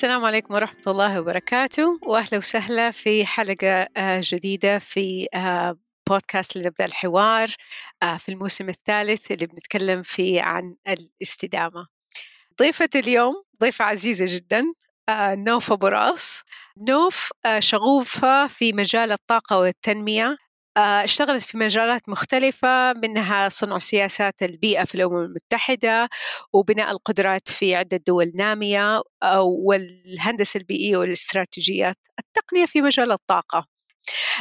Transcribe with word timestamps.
السلام 0.00 0.24
عليكم 0.24 0.54
ورحمة 0.54 0.82
الله 0.86 1.20
وبركاته 1.20 1.98
وأهلا 2.02 2.38
وسهلا 2.38 2.90
في 2.90 3.26
حلقة 3.26 3.88
آه، 3.96 4.20
جديدة 4.24 4.78
في 4.78 5.26
آه، 5.34 5.78
بودكاست 6.08 6.56
لنبدأ 6.56 6.84
الحوار 6.84 7.54
آه، 8.02 8.16
في 8.16 8.28
الموسم 8.28 8.68
الثالث 8.68 9.32
اللي 9.32 9.46
بنتكلم 9.46 10.02
فيه 10.02 10.42
عن 10.42 10.76
الاستدامة. 10.88 11.86
ضيفة 12.58 12.88
اليوم 12.94 13.34
ضيفة 13.60 13.84
عزيزة 13.84 14.26
جدا 14.28 14.64
نوف 15.34 15.72
أبو 15.72 15.86
راس 15.86 16.42
نوف 16.88 17.30
شغوفة 17.58 18.46
في 18.46 18.72
مجال 18.72 19.12
الطاقة 19.12 19.58
والتنمية 19.58 20.36
اشتغلت 20.76 21.42
في 21.42 21.58
مجالات 21.58 22.08
مختلفة 22.08 22.92
منها 22.92 23.48
صنع 23.48 23.78
سياسات 23.78 24.42
البيئة 24.42 24.84
في 24.84 24.94
الأمم 24.94 25.16
المتحدة 25.24 26.08
وبناء 26.52 26.90
القدرات 26.90 27.48
في 27.48 27.74
عدة 27.74 28.00
دول 28.06 28.32
نامية 28.34 29.02
آه، 29.22 29.40
والهندسة 29.40 30.58
البيئية 30.58 30.96
والاستراتيجيات 30.96 31.96
التقنية 32.18 32.66
في 32.66 32.82
مجال 32.82 33.12
الطاقة. 33.12 33.66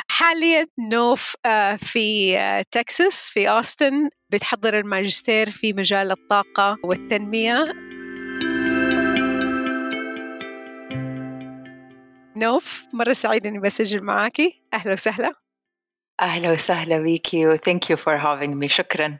حاليا 0.09 0.67
نوف 0.91 1.35
آه، 1.45 1.75
في 1.75 2.38
تكساس 2.71 3.30
في 3.30 3.49
أوستن 3.49 4.09
بتحضر 4.30 4.80
الماجستير 4.80 5.49
في 5.49 5.73
مجال 5.73 6.11
الطاقة 6.11 6.77
والتنمية. 6.83 7.73
نوف 12.35 12.85
مرة 12.93 13.13
سعيدة 13.13 13.49
إني 13.49 13.59
بسجل 13.59 14.03
معاكي. 14.03 14.63
أهلا 14.73 14.93
وسهلا. 14.93 15.48
أهلا 16.21 16.51
وسهلا 16.51 16.97
بيكي 16.97 17.47
و 17.47 17.57
thank 17.57 17.89
you 17.91 17.97
for 17.97 18.17
having 18.17 18.63
me. 18.63 18.67
شكرا. 18.67 19.19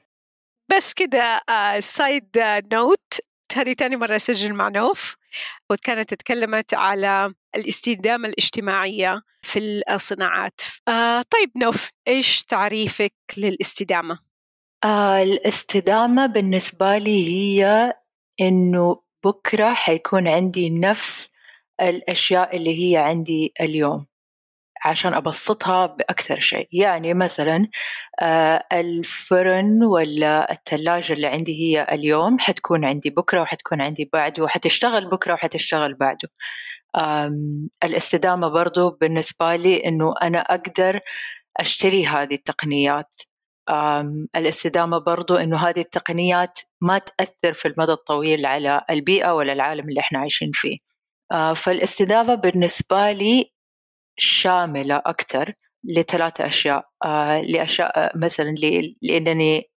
بس 0.72 0.94
كده 0.94 1.42
side 1.80 2.30
note 2.74 3.14
هذه 3.56 3.74
تاني 3.74 3.96
مرة 3.96 4.16
أسجل 4.16 4.54
مع 4.54 4.70
نوف 4.70 5.16
وكانت 5.70 6.14
تكلمت 6.14 6.74
على 6.74 7.34
الاستدامة 7.56 8.28
الاجتماعية 8.28 9.22
في 9.42 9.82
الصناعات. 9.92 10.62
uh, 10.62 11.24
طيب 11.30 11.52
نوف 11.58 11.90
إيش 12.08 12.44
تعريفك 12.44 13.14
للاستدامة؟ 13.38 14.20
uh, 14.86 14.88
الاستدامة 15.24 16.26
بالنسبة 16.26 16.98
لي 16.98 17.28
هي 17.28 17.94
إنه 18.42 19.02
بكرة 19.26 19.74
حيكون 19.74 20.28
عندي 20.28 20.70
نفس 20.70 21.32
الأشياء 21.82 22.56
اللي 22.56 22.92
هي 22.92 22.98
عندي 22.98 23.54
اليوم. 23.62 24.06
عشان 24.86 25.14
أبسطها 25.14 25.86
بأكثر 25.86 26.40
شيء. 26.40 26.68
يعني 26.72 27.14
مثلا 27.14 27.68
آه، 28.22 28.64
الفرن 28.74 29.84
ولا 29.84 30.52
الثلاجة 30.52 31.14
اللي 31.14 31.28
عندي 31.28 31.62
هي 31.62 31.88
اليوم 31.92 32.40
حتكون 32.40 32.86
عندي 32.86 33.10
بكرة 33.10 33.42
وحتكون 33.42 33.82
عندي 33.82 34.10
بعده 34.14 34.44
وحتشتغل 34.44 35.10
بكرة 35.10 35.34
وحتشتغل 35.34 35.94
بعده. 35.94 36.30
الاستدامة 37.84 38.48
برضو 38.48 38.90
بالنسبة 39.02 39.56
لي 39.56 39.86
إنه 39.86 40.14
أنا 40.22 40.40
أقدر 40.40 41.00
أشتري 41.58 42.06
هذه 42.06 42.34
التقنيات. 42.34 43.22
الاستدامة 44.36 44.98
برضو 44.98 45.36
إنه 45.36 45.58
هذه 45.58 45.80
التقنيات 45.80 46.60
ما 46.82 46.98
تأثر 46.98 47.54
في 47.54 47.68
المدى 47.68 47.92
الطويل 47.92 48.46
على 48.46 48.82
البيئة 48.90 49.32
ولا 49.36 49.54
العالم 49.54 49.90
اللي 49.90 50.00
إحنا 50.00 50.20
عايشين 50.20 50.52
فيه. 50.54 50.78
آه، 51.32 51.54
فالاستدامة 51.54 52.36
بالنسبة 52.36 53.12
لي 53.12 53.52
شاملة 54.20 54.96
أكثر 55.06 55.54
لثلاثة 55.84 56.48
أشياء. 56.48 56.90
آه 57.06 57.42
لأشياء 57.42 58.00
آه، 58.00 58.12
مثلا 58.16 58.56
لأنني 59.02 59.70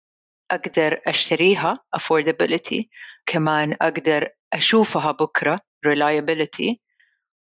أقدر 0.51 1.01
أشتريها 1.07 1.79
affordability 1.97 2.83
كمان 3.25 3.75
أقدر 3.81 4.29
أشوفها 4.53 5.11
بكرة 5.11 5.59
reliability 5.87 6.75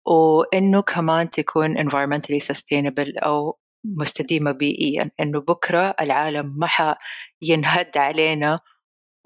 وإنه 0.07 0.83
كمان 0.83 1.31
تكون 1.31 1.77
environmentally 1.79 2.41
sustainable 2.53 3.25
أو 3.25 3.59
مستديمة 3.85 4.53
بيئيا. 4.53 5.11
إنه 5.21 5.41
بكرة 5.41 5.95
العالم 6.01 6.55
ما 6.59 6.97
ينهد 7.43 7.99
علينا 7.99 8.61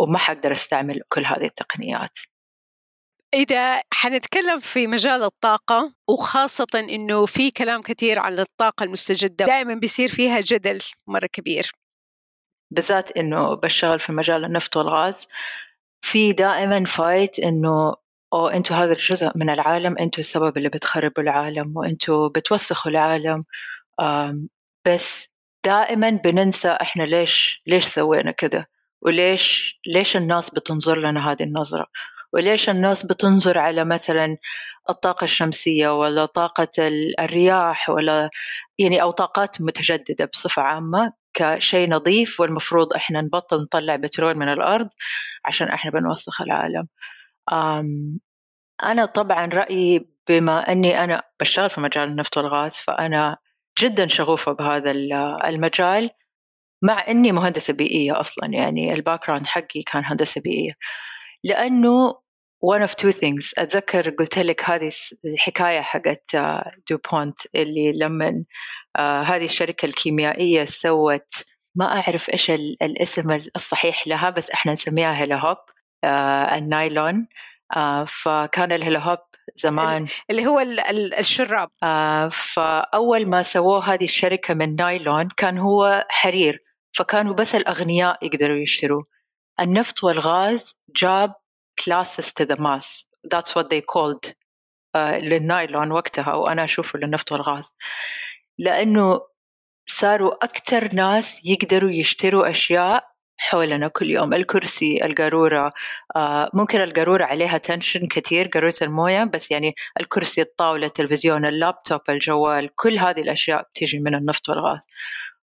وما 0.00 0.19
حقدر 0.19 0.53
أستعمل 0.53 1.03
كل 1.09 1.26
هذه 1.26 1.44
التقنيات. 1.44 2.19
إذا 3.34 3.82
حنتكلم 3.92 4.58
في 4.60 4.86
مجال 4.86 5.22
الطاقة 5.22 5.92
وخاصة 6.08 6.66
إنه 6.74 7.26
في 7.26 7.50
كلام 7.50 7.82
كثير 7.82 8.18
عن 8.18 8.38
الطاقة 8.38 8.84
المستجدة 8.84 9.44
دائما 9.44 9.74
بيصير 9.74 10.08
فيها 10.08 10.41
جدل 10.41 10.78
مرة 11.06 11.28
كبير. 11.32 11.70
بالذات 12.70 13.16
إنه 13.16 13.54
بشتغل 13.54 13.98
في 13.98 14.12
مجال 14.12 14.44
النفط 14.44 14.76
والغاز 14.76 15.28
في 16.04 16.32
دائما 16.32 16.84
فايت 16.84 17.38
إنه 17.38 17.94
أو 18.32 18.48
أنتوا 18.48 18.76
هذا 18.76 18.92
الجزء 18.92 19.30
من 19.34 19.50
العالم 19.50 19.98
أنتوا 19.98 20.20
السبب 20.20 20.56
اللي 20.56 20.68
بتخربوا 20.68 21.22
العالم 21.22 21.76
وأنتوا 21.76 22.28
بتوسخوا 22.28 22.91
العالم. 22.91 23.44
بس 24.88 25.30
دائما 25.66 26.10
بننسى 26.10 26.68
إحنا 26.68 27.02
ليش 27.02 27.62
ليش 27.66 27.84
سوينا 27.84 28.30
كده؟ 28.30 28.70
وليش 29.02 29.80
ليش 29.86 30.16
الناس 30.16 30.50
بتنظر 30.50 30.98
لنا 30.98 31.32
هذه 31.32 31.42
النظرة؟ 31.42 31.86
وليش 32.32 32.70
الناس 32.70 33.06
بتنظر 33.06 33.58
على 33.58 33.84
مثلا 33.84 34.36
الطاقة 34.91 35.24
الشمسية 35.24 35.98
ولا 36.00 36.26
طاقة 36.26 36.68
الرياح 37.20 37.91
ولا 37.91 38.30
يعني 38.78 39.02
أو 39.02 39.10
طاقات 39.10 39.60
متجددة 39.62 40.24
بصفة 40.32 40.62
عامة 40.62 41.12
كشيء 41.34 41.91
نظيف 41.91 42.41
والمفروض 42.41 42.94
إحنا 42.94 43.20
نبطل 43.20 43.62
نطلع 43.62 43.96
بترول 43.96 44.34
من 44.38 44.48
الأرض 44.52 44.88
عشان 45.44 45.68
إحنا 45.68 45.91
بنوسخ 45.91 46.41
العالم. 46.42 46.88
أنا 48.84 49.04
طبعا 49.06 49.47
رأيي 49.47 50.06
بما 50.28 50.72
أني 50.72 51.04
أنا 51.04 51.22
بشتغل 51.41 51.70
في 51.70 51.80
مجال 51.80 52.08
النفط 52.08 52.36
والغاز 52.38 52.72
فأنا 52.78 53.36
جدا 53.80 54.06
شغوفة 54.08 54.52
بهذا 54.52 54.91
المجال 55.48 56.10
مع 56.82 57.04
إني 57.08 57.32
مهندسة 57.32 57.74
بيئية 57.74 58.20
أصلا 58.20 58.48
يعني 58.54 58.94
ال 58.94 59.26
background 59.28 59.47
حقي 59.47 59.82
كان 59.82 60.04
هندسة 60.06 60.41
بيئية. 60.42 60.72
لأنه 61.45 62.21
one 62.65 62.83
of 62.83 62.95
two 62.95 63.12
things. 63.12 63.53
أتذكر 63.59 64.11
قلت 64.11 64.39
لك 64.39 64.71
هذه 64.71 64.93
الحكاية 65.25 65.81
حقت 65.81 66.37
دوبونت 66.91 67.41
آه، 67.47 67.62
اللي 67.62 67.93
لما 67.93 68.45
آه، 68.97 69.23
هذه 69.23 69.45
الشركة 69.45 69.87
الكيميائية 69.87 70.65
سوت 70.65 71.34
ما 71.75 71.84
أعرف 71.84 72.31
إيش 72.31 72.51
الاسم 72.83 73.31
الصحيح 73.56 74.09
لها 74.09 74.31
بس 74.31 74.51
إحنا 74.51 74.73
نسميها 74.73 75.17
هيلا 75.17 75.37
هوب 75.37 75.56
آه، 76.05 76.59
النايلون 76.59 77.27
فكان 78.07 78.72
الهيلا 78.72 78.99
هوب 78.99 79.19
زمان. 79.57 80.07
اللي 80.31 80.47
هو 80.47 80.61
الشراب. 81.19 81.71
فأول 82.33 83.27
ما 83.27 83.43
سووه 83.43 83.95
هذه 83.95 84.05
الشركة 84.05 84.55
من 84.55 84.77
نايلون 84.77 85.28
كان 85.37 85.59
هو 85.59 86.07
حرير 86.09 86.65
فكانوا 86.93 87.34
بس 87.34 87.55
الأغنياء 87.55 88.27
يقدروا 88.27 88.57
يشتروه. 88.57 89.19
النفط 89.60 90.04
والغاز 90.04 90.76
جاب 90.97 91.34
classes 91.81 92.32
to 92.32 92.44
the 92.44 92.56
mass. 92.56 93.04
That's 93.32 93.54
what 93.54 93.71
they 93.71 93.81
called 93.81 94.34
uh, 94.97 94.98
للنايلون 94.98 95.93
وقتها 95.93 96.34
وأنا 96.34 96.65
أشوفه 96.65 96.98
للنفط 96.98 97.32
والغاز. 97.32 97.75
لأنه 98.59 99.21
صاروا 99.87 100.44
أكثر 100.44 100.94
ناس 100.94 101.41
يقدروا 101.44 101.91
يشتروا 101.91 102.50
أشياء 102.50 103.10
حولنا 103.38 103.88
كل 103.88 104.10
يوم. 104.10 104.34
الكرسي 104.34 105.04
القارورة 105.04 105.72
آه 106.16 106.50
ممكن 106.54 106.81
القارورة 106.81 107.25
عليها 107.25 107.59
tension 107.59 108.06
كثير 108.06 108.48
قارورة 108.48 108.75
الموية 108.82 109.25
بس 109.25 109.50
يعني 109.50 109.75
الكرسي 110.00 110.42
الطاولة 110.42 110.87
التلفزيون 110.87 111.47
اللابتوب 111.47 112.00
الجوال 112.09 112.75
كل 112.75 112.98
هذه 112.98 113.21
الأشياء 113.21 113.62
بتيجي 113.62 113.98
من 113.98 114.15
النفط 114.15 114.48
والغاز. 114.48 114.86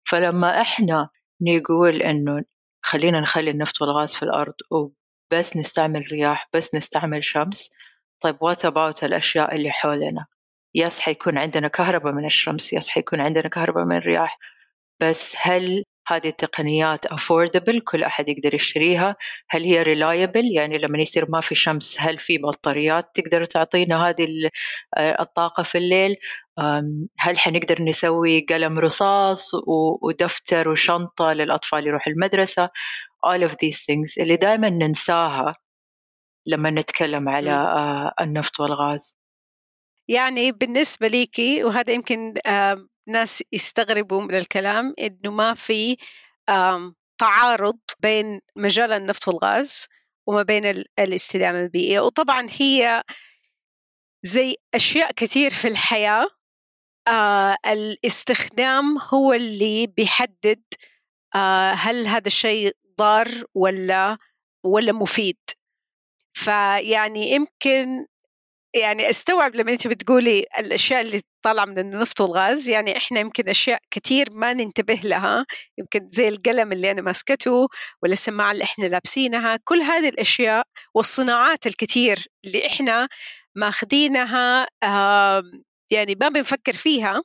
فلما 0.04 0.62
إحنا 0.62 1.10
نقول 1.42 2.02
إنه 2.02 2.44
خلينا 2.82 3.20
نخلي 3.20 3.52
النفط 3.52 3.82
والغاز 3.82 4.16
في 4.16 4.24
الأرض 4.24 4.54
وبس 4.72 5.58
نستعمل 5.58 6.08
رياح 6.12 6.50
بس 6.54 6.76
نستعمل 6.76 7.24
شمس. 7.24 7.70
طيب 8.22 8.38
what 8.42 8.66
about 8.66 9.04
الأشياء 9.04 9.56
اللي 9.56 9.72
حولنا؟ 9.72 10.26
yes 10.76 11.00
حيكون 11.00 11.38
عندنا 11.38 11.68
كهرباء 11.68 12.14
من 12.14 12.26
الشمس 12.26 12.74
yes 12.74 12.90
حيكون 12.90 13.22
عندنا 13.22 13.48
كهرباء 13.50 13.86
من 13.86 13.98
الرياح. 13.98 14.40
بس 15.02 15.36
هل 15.40 15.84
هذه 16.08 16.28
التقنيات 16.28 17.08
affordable 17.08 17.80
كل 17.86 18.04
أحد 18.04 18.30
يقدر 18.30 18.54
يشتريها. 18.54 19.16
هل 19.50 19.64
هي 19.64 19.84
reliable 19.84 20.56
يعني 20.56 20.78
لما 20.78 21.00
يصير 21.00 21.32
ما 21.32 21.42
في 21.42 21.56
شمس 21.56 21.98
هل 22.02 22.20
في 22.20 22.38
بطاريات 22.38 23.10
تقدر 23.14 23.46
تعطينا 23.46 24.10
هذه 24.10 24.50
آه، 24.98 25.22
الطاقة 25.22 25.64
في 25.64 25.78
الليل؟ 25.78 26.16
هل 27.20 27.40
حنقدر 27.40 27.82
نسوي 27.82 28.46
قلم 28.50 28.80
رصاص 28.80 29.52
ودفتر 30.02 30.70
وشنطة 30.70 31.34
للأطفال 31.34 31.88
يروحوا 31.88 32.14
المدرسة؟ 32.14 32.70
All 33.26 33.50
of 33.50 33.52
these 33.52 33.78
things 33.78 34.22
اللي 34.22 34.36
دائما 34.36 34.70
ننساها 34.70 35.56
لما 36.48 36.70
نتكلم 36.70 37.30
على 37.30 37.52
آه، 37.52 38.14
النفط 38.22 38.60
والغاز. 38.60 39.18
يعني 40.08 40.52
بالنسبة 40.52 41.08
ليكي 41.08 41.64
وهذا 41.64 41.94
يمكن 41.94 42.34
ناس 43.08 43.44
يستغربوا 43.52 44.22
من 44.22 44.36
الكلام 44.36 44.94
إنه 45.00 45.32
ما 45.32 45.54
في 45.54 45.98
تعارض 47.18 47.80
بين 48.00 48.42
مجال 48.56 48.92
النفط 48.92 49.28
والغاز 49.28 49.88
وما 50.28 50.44
بين 50.44 50.66
الاستدامة 51.00 51.60
البيئية. 51.60 52.00
وطبعا 52.00 52.48
هي 52.60 53.04
زي 54.24 54.56
أشياء 54.76 55.12
كثير 55.12 55.52
في 55.52 55.68
الحياة 55.68 56.28
آه 57.08 57.58
الاستخدام 57.68 58.98
هو 59.14 59.34
اللي 59.34 59.88
بيحدد 59.88 60.64
آه 61.36 61.72
هل 61.72 62.08
هذا 62.08 62.28
الشيء 62.28 62.72
ضار 63.00 63.28
ولا 63.56 64.18
ولا 64.66 64.92
مفيد. 64.92 65.38
فيعني 66.34 67.32
يمكن 67.32 68.06
يعني 68.76 69.10
استوعب 69.10 69.56
لما 69.56 69.72
انت 69.72 69.88
بتقولي 69.88 70.46
الأشياء 70.60 71.02
اللي 71.02 71.22
طالعة 71.44 71.66
من 71.66 71.80
النفط 71.80 72.22
والغاز 72.22 72.70
يعني 72.70 72.98
إحنا 72.98 73.20
يمكن 73.20 73.50
أشياء 73.50 73.80
كثير 73.92 74.28
ما 74.32 74.54
ننتبه 74.54 74.94
لها 75.04 75.46
يمكن 75.78 76.10
زي 76.12 76.28
القلم 76.28 76.72
اللي 76.72 76.92
أنا 76.92 77.02
ماسكته 77.02 77.68
ولا 78.04 78.14
السماعة 78.14 78.52
اللي 78.52 78.64
إحنا 78.64 78.86
لابسينها 78.86 79.60
كل 79.64 79.82
هذه 79.82 80.10
الأشياء 80.10 80.66
والصناعات 80.96 81.68
الكثير 81.68 82.26
اللي 82.46 82.68
إحنا 82.68 83.08
ماخذينها 83.56 84.68
يعني 85.92 86.16
ما 86.22 86.30
بنفكر 86.30 86.74
فيها 86.74 87.24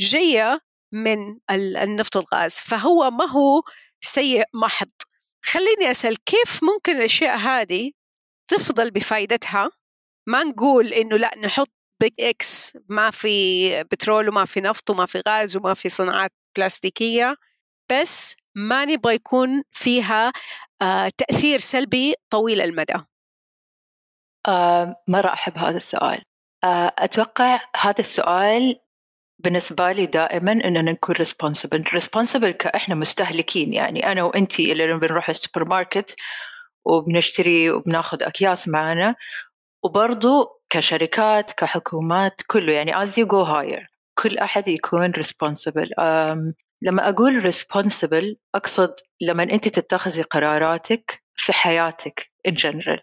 جاية 0.00 0.60
من 0.92 1.38
النفط 1.50 2.16
والغاز 2.16 2.58
فهو 2.58 3.10
ما 3.10 3.24
هو 3.24 3.62
سيء 4.00 4.44
محض. 4.54 4.90
خليني 5.44 5.90
أسأل 5.90 6.24
كيف 6.24 6.64
ممكن 6.64 6.96
الأشياء 6.96 7.36
هذه 7.36 7.92
تفضل 8.50 8.90
بفائدتها 8.90 9.70
ما 10.28 10.44
نقول 10.44 10.92
إنه 10.92 11.16
لأ 11.16 11.38
نحط 11.38 11.70
بيج 12.00 12.12
إكس 12.20 12.78
ما 12.88 13.10
في 13.10 13.82
بترول 13.84 14.28
وما 14.28 14.44
في 14.44 14.60
نفط 14.60 14.90
وما 14.90 15.06
في 15.06 15.22
غاز 15.28 15.56
وما 15.56 15.74
في 15.74 15.88
صناعات 15.88 16.32
بلاستيكية 16.56 17.36
بس 17.92 18.36
ما 18.54 18.84
نبغى 18.84 19.14
يكون 19.14 19.62
فيها 19.70 20.32
آه 20.82 21.08
تأثير 21.18 21.58
سلبي 21.58 22.14
طويل 22.30 22.60
المدى. 22.60 22.94
آه 24.48 24.96
مرة 25.08 25.32
أحب 25.32 25.58
هذا 25.58 25.76
السؤال. 25.76 26.22
أتوقع 26.98 27.60
هذا 27.80 28.00
السؤال 28.00 28.80
بالنسبة 29.38 29.92
لي 29.92 30.06
دائما 30.06 30.52
أننا 30.52 30.82
نكون 30.82 31.14
responsible. 31.14 32.00
Responsible 32.00 32.50
كإحنا 32.50 32.94
مستهلكين. 32.94 33.72
يعني 33.72 34.12
أنا 34.12 34.22
وأنتي 34.22 34.72
اللي 34.72 34.98
بنروح 34.98 35.30
السوبر 35.30 35.64
ماركت 35.64 36.16
وبنشتري 36.84 37.70
وبناخذ 37.70 38.22
أكياس 38.22 38.68
معنا 38.68 39.14
وبرضو 39.84 40.60
كشركات 40.70 41.52
كحكومات 41.52 42.40
كله. 42.46 42.72
يعني 42.72 42.94
as 43.06 43.10
you 43.10 43.26
go 43.26 43.46
higher 43.46 43.86
كل 44.18 44.38
أحد 44.38 44.68
يكون 44.68 45.12
responsible. 45.12 45.88
لما 46.82 47.08
أقول 47.08 47.52
responsible 47.52 48.36
أقصد 48.54 48.94
لما 49.22 49.42
أنت 49.42 49.68
تتخذي 49.68 50.22
قراراتك 50.22 51.22
في 51.36 51.52
حياتك 51.52 52.32
in 52.48 52.52
general. 52.52 53.00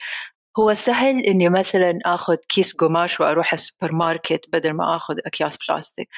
هو 0.59 0.73
سهل 0.73 1.19
إني 1.19 1.49
مثلا 1.49 1.99
آخذ 2.05 2.35
كيس 2.35 2.73
قماش 2.73 3.19
وأروح 3.19 3.53
السوبر 3.53 3.91
ماركت 3.91 4.45
بدل 4.53 4.73
ما 4.73 4.95
آخذ 4.95 5.15
أكياس 5.25 5.57
بلاستيك 5.57 6.09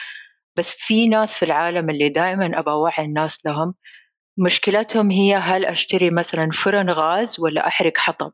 بس 0.58 0.74
في 0.74 1.08
ناس 1.08 1.38
في 1.38 1.46
العالم 1.46 1.90
اللي 1.90 2.10
دائما 2.10 2.60
أبغى 2.60 2.74
أوعي 2.74 3.06
الناس 3.06 3.46
لهم 3.46 3.76
مشكلتهم 4.38 5.12
هي 5.12 5.36
هل 5.36 5.66
أشتري 5.66 6.10
مثلا 6.10 6.50
فرن 6.54 6.90
غاز 6.90 7.40
ولا 7.40 7.68
أحرق 7.68 7.98
حطب 7.98 8.34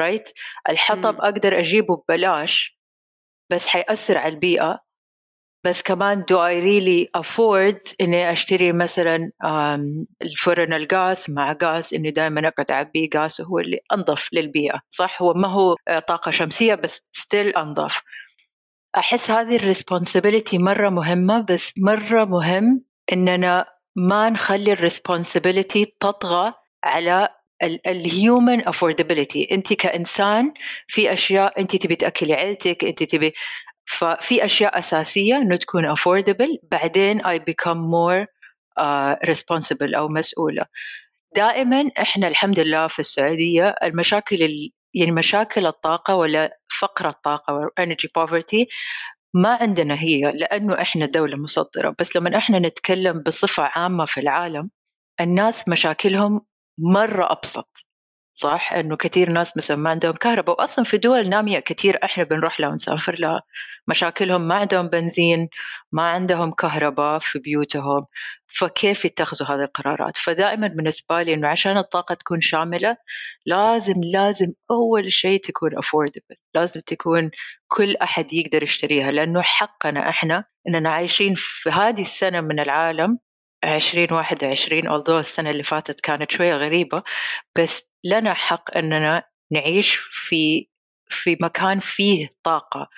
right 0.00 0.28
right? 0.28 0.32
الحطب 0.70 1.14
م. 1.14 1.20
أقدر 1.20 1.58
أجيبه 1.58 1.96
ببلاش 1.96 2.78
بس 3.52 3.66
حيأثر 3.66 4.18
على 4.18 4.34
البيئة 4.34 4.80
بس 5.64 5.82
كمان 5.82 6.22
do 6.22 6.36
I 6.36 6.62
really 6.64 7.20
afford 7.20 7.94
إني 8.00 8.32
أشتري 8.32 8.72
مثلا 8.72 9.30
الفرن 10.22 10.72
الغاز 10.72 11.26
مع 11.28 11.56
غاز 11.62 11.94
إني 11.94 12.10
دائما 12.10 12.48
أقعد 12.48 12.70
أعبي 12.70 13.10
غاز 13.16 13.40
وهو 13.40 13.58
اللي 13.58 13.80
أنظف 13.92 14.28
للبيئة 14.32 14.80
صح؟ 14.90 15.22
هو 15.22 15.34
ما 15.34 15.48
هو 15.48 15.76
آه، 15.88 15.98
طاقة 15.98 16.30
شمسية 16.30 16.74
بس 16.74 17.02
still 17.12 17.48
أنظف. 17.48 18.02
أحس 18.96 19.30
هذه 19.30 19.56
ال 19.56 19.63
responsibility 19.63 20.58
مرة 20.58 20.88
مهمة 20.88 21.40
بس 21.40 21.74
مرة 21.78 22.24
مهم 22.24 22.84
إننا 23.12 23.66
ما 23.96 24.30
نخلي 24.30 24.72
ال 24.72 24.80
responsibility 24.80 25.94
تطغى 26.00 26.54
على 26.84 27.28
ال 27.62 27.80
human 27.80 28.68
affordability 28.68 29.48
أنت 29.52 29.72
كإنسان 29.72 30.52
في 30.86 31.12
أشياء 31.12 31.60
أنت 31.60 31.76
تبي 31.76 31.96
تأكلي 31.96 32.34
عيلتك 32.34 32.84
أنت 32.84 33.02
تبي 33.02 33.34
ففي 33.88 34.44
أشياء 34.44 34.78
أساسية 34.78 35.36
إنه 35.36 35.56
تكون 35.56 35.86
affordable 35.86 36.58
بعدين 36.72 37.24
I 37.26 37.38
become 37.38 37.76
more 37.78 38.26
responsible 39.24 39.94
أو 39.94 40.08
مسؤولة. 40.08 40.64
دائما 41.36 41.90
إحنا 42.00 42.28
الحمد 42.28 42.60
لله 42.60 42.86
في 42.86 42.98
السعودية 42.98 43.74
المشاكل 43.82 44.36
يعني 44.94 45.12
مشاكل 45.12 45.66
الطاقة 45.66 46.16
ولا 46.16 46.58
فقر 46.80 47.08
الطاقة 47.08 47.54
و 47.54 47.62
energy 47.62 48.08
poverty 48.16 48.68
ما 49.34 49.58
عندنا 49.60 49.94
هي 49.94 50.20
لأنه 50.20 50.80
إحنا 50.82 51.06
دولة 51.06 51.36
مصدرة. 51.36 51.94
بس 51.98 52.16
لما 52.16 52.36
إحنا 52.38 52.58
نتكلم 52.58 53.22
بصفة 53.22 53.62
عامة 53.76 54.04
في 54.04 54.20
العالم 54.20 54.70
الناس 55.20 55.68
مشاكلهم 55.68 56.46
مرة 56.78 57.32
أبسط. 57.32 57.86
صح؟ 58.38 58.72
إنه 58.72 58.96
كثير 58.96 59.30
ناس 59.30 59.56
مثلا 59.56 59.76
ما 59.76 59.90
عندهم 59.90 60.12
كهرباء 60.12 60.60
واصلا 60.60 60.84
في 60.84 60.98
دول 60.98 61.28
نامية 61.28 61.58
كثير 61.58 61.98
إحنا 62.04 62.24
بنروح 62.24 62.60
لها 62.60 62.68
ونسافر 62.68 63.16
لها 63.20 63.42
مشاكلهم 63.88 64.48
ما 64.48 64.54
عندهم 64.54 64.88
بنزين 64.88 65.48
ما 65.92 66.02
عندهم 66.02 66.52
كهرباء 66.52 67.18
في 67.18 67.38
بيوتهم 67.38 68.06
فكيف 68.46 69.04
يتخذوا 69.04 69.48
هذه 69.48 69.64
القرارات؟ 69.64 70.16
فدائما 70.16 70.66
بالنسبة 70.66 71.22
لي 71.22 71.34
إنه 71.34 71.48
عشان 71.48 71.78
الطاقة 71.78 72.14
تكون 72.14 72.40
شاملة 72.40 72.96
لازم 73.46 73.94
لازم 74.12 74.52
أول 74.70 75.12
شيء 75.12 75.40
تكون 75.40 75.78
افوردبل 75.78 76.36
لازم 76.54 76.80
تكون 76.80 77.30
كل 77.68 77.96
أحد 77.96 78.32
يقدر 78.32 78.62
يشتريها 78.62 79.10
لأنه 79.10 79.42
حقنا 79.42 80.08
إحنا 80.08 80.44
إننا 80.68 80.90
عايشين 80.90 81.34
في 81.36 81.70
هذه 81.70 82.00
السنة 82.00 82.40
من 82.40 82.60
العالم 82.60 83.18
2021 83.64 84.82
although 84.82 85.10
السنة 85.10 85.50
اللي 85.50 85.62
فاتت 85.62 86.00
كانت 86.00 86.32
شوية 86.32 86.56
غريبة 86.56 87.02
بس 87.56 87.87
لنا 88.04 88.34
حق 88.34 88.76
أننا 88.76 89.24
نعيش 89.50 89.94
في 90.10 90.68
في 91.10 91.36
مكان 91.40 91.80
فيه 91.80 92.28
طاقة 92.42 92.88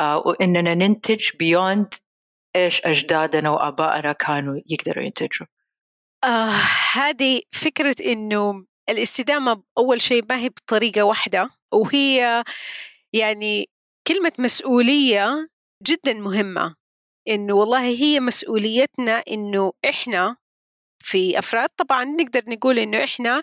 آه 0.00 0.18
وإننا 0.18 0.74
ننتج 0.74 1.30
بيوند 1.38 1.94
إيش 2.56 2.86
أجدادنا 2.86 3.50
وآبائنا 3.50 4.12
كانوا 4.12 4.60
يقدروا 4.66 5.04
ينتجوا. 5.04 5.46
آه 6.24 6.52
هذه 6.94 7.40
فكرة 7.52 7.96
إنه 8.06 8.64
الاستدامة 8.88 9.62
أول 9.78 10.00
شيء 10.00 10.24
ما 10.28 10.38
هي 10.38 10.48
بطريقة 10.48 11.02
واحدة 11.02 11.50
وهي 11.72 12.44
يعني 13.12 13.70
كلمة 14.08 14.32
مسؤولية 14.38 15.48
جدا 15.82 16.12
مهمة 16.14 16.74
إنه 17.28 17.54
والله 17.54 17.80
هي 17.80 18.20
مسؤوليتنا 18.20 19.12
إنه 19.30 19.72
إحنا 19.88 20.36
في 21.04 21.38
أفراد 21.38 21.68
طبعا 21.76 22.04
نقدر 22.04 22.42
نقول 22.48 22.78
إنه 22.78 23.04
إحنا 23.04 23.42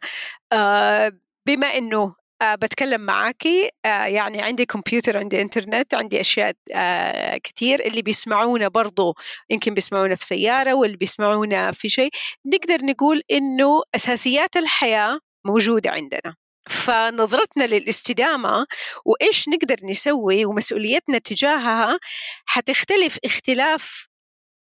آه 0.54 1.12
بما 1.48 1.68
إنه 1.68 2.16
آه 2.42 2.56
بتكلم 2.56 3.02
معاكي 3.02 3.70
آه 3.86 4.06
يعني 4.06 4.42
عندي 4.42 4.66
كمبيوتر 4.66 5.18
عندي 5.18 5.42
إنترنت 5.42 5.94
عندي 5.94 6.20
أشياء 6.22 6.54
آه 6.74 7.38
كثير 7.38 7.86
اللي 7.86 8.02
بيسمعونا 8.02 8.68
برضو 8.68 9.16
يمكن 9.50 9.74
بيسمعونا 9.74 10.16
في 10.16 10.26
سيارة 10.26 10.74
واللي 10.74 10.98
بيسمعونا 10.98 11.72
في 11.72 11.90
شيء 11.90 12.10
نقدر 12.46 12.86
نقول 12.86 13.22
إنه 13.32 13.82
أساسيات 13.96 14.58
الحياة 14.58 15.20
موجودة 15.46 15.90
عندنا. 15.92 16.36
فنظرتنا 16.70 17.64
للاستدامة 17.64 18.66
وإيش 19.06 19.50
نقدر 19.50 19.76
نسوي 19.84 20.46
ومسؤوليتنا 20.46 21.18
تجاهها 21.18 22.00
حتختلف 22.46 23.18
اختلاف 23.26 24.08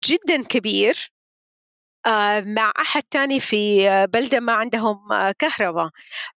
جدا 0.06 0.42
كبير 0.42 1.13
مع 2.40 2.72
أحد 2.80 3.02
تاني 3.02 3.40
في 3.40 3.88
بلدة 4.06 4.40
ما 4.40 4.52
عندهم 4.52 5.12
آه، 5.12 5.32
كهرباء. 5.38 5.90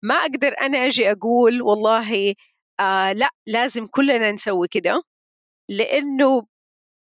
ما 0.03 0.15
أقدر 0.15 0.53
أنا 0.61 0.85
أجي 0.85 1.11
أقول 1.11 1.61
والله 1.61 2.33
آه 2.79 3.11
لا 3.13 3.29
لازم 3.47 3.85
كلنا 3.87 4.31
نسوي 4.31 4.67
كده 4.67 5.03
لأنه 5.69 6.47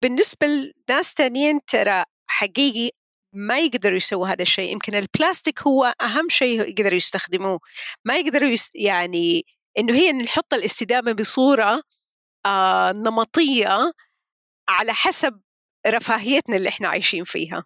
بالنسبة 0.03 0.47
لناس 0.47 1.13
تانيين 1.13 1.59
ترى 1.65 2.03
حقيقي 2.29 2.91
ما 3.35 3.59
يقدروا 3.59 3.97
يسووا 3.97 4.27
هذا 4.27 4.41
الشيء. 4.41 4.71
يمكن 4.73 4.95
البلاستيك 4.95 5.61
هو 5.61 5.93
أهم 6.01 6.29
شيء 6.29 6.61
يقدروا 6.69 6.93
يستخدموه. 6.97 7.59
ما 8.05 8.17
يقدروا 8.17 8.49
يست... 8.49 8.71
يعني 8.75 9.45
إنه 9.79 9.93
هي 9.95 10.11
نحط 10.13 10.53
الاستدامة 10.53 11.11
بصورة 11.13 11.81
آه 12.45 12.91
نمطية 12.91 13.93
على 14.69 14.93
حسب 14.93 15.41
رفاهيتنا 15.87 16.55
اللي 16.57 16.69
إحنا 16.69 16.87
عايشين 16.89 17.23
فيها. 17.23 17.63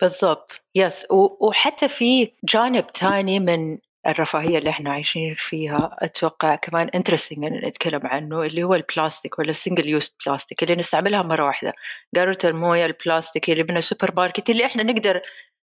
بالضبط. 0.00 0.64
Yes 0.74 1.06
وحتى 1.40 1.88
في 1.88 2.32
جانب 2.44 2.84
ثاني 2.94 3.40
من 3.40 3.78
الرفاهية 4.06 4.58
اللي 4.58 4.70
إحنا 4.70 4.92
عايشين 4.92 5.34
فيها 5.34 5.96
أتوقع 5.98 6.54
كمان 6.54 6.88
interesting 6.88 7.44
إن 7.44 7.52
نتكلم 7.64 8.00
عنه 8.06 8.42
اللي 8.42 8.62
هو 8.62 8.74
البلاستيك 8.74 9.38
ولا 9.38 9.50
ال 9.50 9.55
single 9.55 9.88
use 9.88 10.16
plastic 10.26 10.62
اللي 10.62 10.74
نستعملها 10.76 11.22
مرة 11.22 11.46
واحدة. 11.46 11.72
قارورة 12.16 12.38
الموية 12.44 12.86
البلاستيك 12.86 13.50
اللي 13.50 13.62
من 13.62 13.76
السوبر 13.76 14.12
ماركت 14.16 14.50
اللي 14.50 14.66
إحنا 14.66 14.82
نقدر 14.82 15.20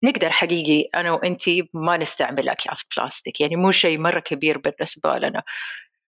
نقدر 0.05 0.31
حقيقي 0.31 0.89
أنا 0.95 1.13
وأنتي 1.13 1.69
ما 1.75 1.97
نستعمل 1.97 2.49
أكياس 2.49 2.85
بلاستيك 2.97 3.41
يعني 3.41 3.57
مو 3.57 3.71
شيء 3.73 3.99
مرة 3.99 4.21
كبير 4.21 4.59
بالنسبة 4.59 5.19
لنا. 5.19 5.43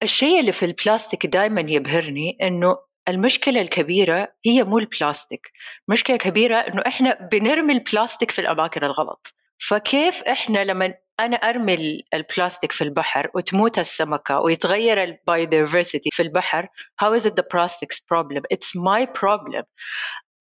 الشيء 0.03 0.41
اللي 0.41 0.53
في 0.53 0.65
البلاستيك 0.67 1.27
دائما 1.27 1.61
يبهرني 1.61 2.39
إنه 2.43 2.77
المشكلة 3.09 3.61
الكبيرة 3.61 4.29
هي 4.47 4.65
مو 4.65 4.79
البلاستيك. 4.79 5.53
المشكلة 5.89 6.17
الكبيرة 6.17 6.57
إنه 6.57 6.83
إحنا 6.87 7.29
بنرمي 7.33 7.73
البلاستيك 7.73 8.31
في 8.31 8.41
الأماكن 8.41 8.85
الغلط. 8.85 9.35
فكيف 9.59 10.23
إحنا 10.23 10.65
لما 10.65 10.95
أنا 11.21 11.37
أرمي 11.37 12.03
البلاستيك 12.15 12.73
في 12.73 12.85
البحر 12.85 13.31
وتموت 13.35 13.79
السمكة 13.79 14.41
ويتغير 14.41 15.03
ال 15.03 15.11
biodiversity 15.11 16.11
في 16.13 16.23
البحر 16.23 16.69
how 17.05 17.21
is 17.21 17.25
it 17.25 17.33
the 17.35 17.43
plastic's 17.43 18.01
problem? 18.01 18.43
It's 18.55 18.75
my 18.77 19.07
problem. 19.21 19.63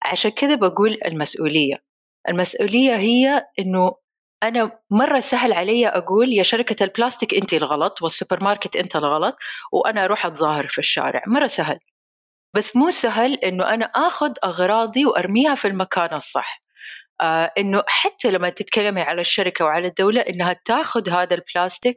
عشان 0.02 0.30
كذا 0.30 0.54
بقول 0.54 0.98
المسؤولية. 1.06 1.84
المسؤولية 2.28 2.96
هي 2.96 3.46
إنه 3.58 3.94
أنا 4.42 4.78
مرة 4.90 5.20
سهل 5.20 5.52
علي 5.52 5.88
أقول 5.88 6.32
يا 6.32 6.42
شركة 6.42 6.84
البلاستيك 6.84 7.34
انت 7.34 7.54
الغلط 7.54 8.02
والسوبر 8.02 8.44
ماركت 8.44 8.76
أنت 8.76 8.96
الغلط 8.96 9.36
وأنا 9.72 10.04
أروح 10.04 10.26
أتظاهر 10.26 10.68
في 10.68 10.78
الشارع. 10.78 11.22
مرة 11.26 11.46
سهل. 11.46 11.78
بس 12.54 12.76
مو 12.76 12.90
سهل 12.90 13.34
إنه 13.34 13.74
أنا 13.74 13.84
آخذ 13.86 14.32
أغراضي 14.44 15.06
وأرميها 15.06 15.54
في 15.54 15.68
المكان 15.68 16.14
الصح. 16.14 16.62
آه 17.20 17.52
إنه 17.58 17.82
حتى 17.88 18.30
لما 18.30 18.50
تتكلمي 18.50 19.00
على 19.02 19.20
الشركة 19.20 19.64
وعلى 19.64 19.88
الدولة 19.88 20.20
إنها 20.20 20.56
تاخذ 20.64 21.10
هذا 21.10 21.34
البلاستيك 21.36 21.96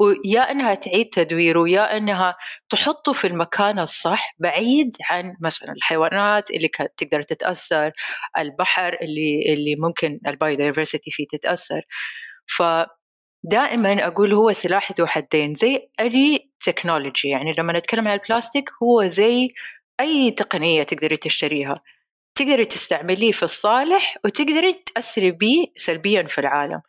ويا 0.00 0.50
إنها 0.50 0.74
تعيد 0.74 1.06
تدويره 1.10 1.68
يا 1.68 1.96
إنها 1.96 2.36
تحطه 2.70 3.12
في 3.12 3.26
المكان 3.26 3.78
الصح 3.78 4.34
بعيد 4.38 4.96
عن 5.10 5.36
مثلا 5.42 5.72
الحيوانات 5.72 6.50
اللي 6.50 6.68
تقدر 6.96 7.22
تتأثر 7.22 7.92
البحر 8.38 8.98
اللي 9.02 9.54
اللي 9.54 9.76
ممكن 9.76 10.20
ال 10.26 10.33
biodiversity 10.33 11.10
فيه 11.10 11.26
تتأثر. 11.32 11.82
ف 12.46 12.62
دائما 13.44 14.06
أقول 14.06 14.32
هو 14.34 14.52
سلاح 14.52 14.92
ذو 14.98 15.06
حدين 15.06 15.54
زي 15.54 15.88
اي 16.00 16.50
technology 16.64 17.28
يعني 17.28 17.52
لما 17.58 17.72
نتكلم 17.72 18.08
عن 18.08 18.14
البلاستيك 18.14 18.70
هو 18.82 19.06
زي 19.06 19.48
أي 20.00 20.30
تقنية 20.30 20.82
تقدري 20.82 21.16
تشتريها 21.16 21.82
تقدري 22.34 22.64
تستعمليه 22.64 23.32
في 23.32 23.42
الصالح 23.42 24.16
وتقدري 24.24 24.72
تأثري 24.72 25.30
به 25.30 25.66
سلبيا 25.76 26.22
في 26.22 26.38
العالم 26.38 26.82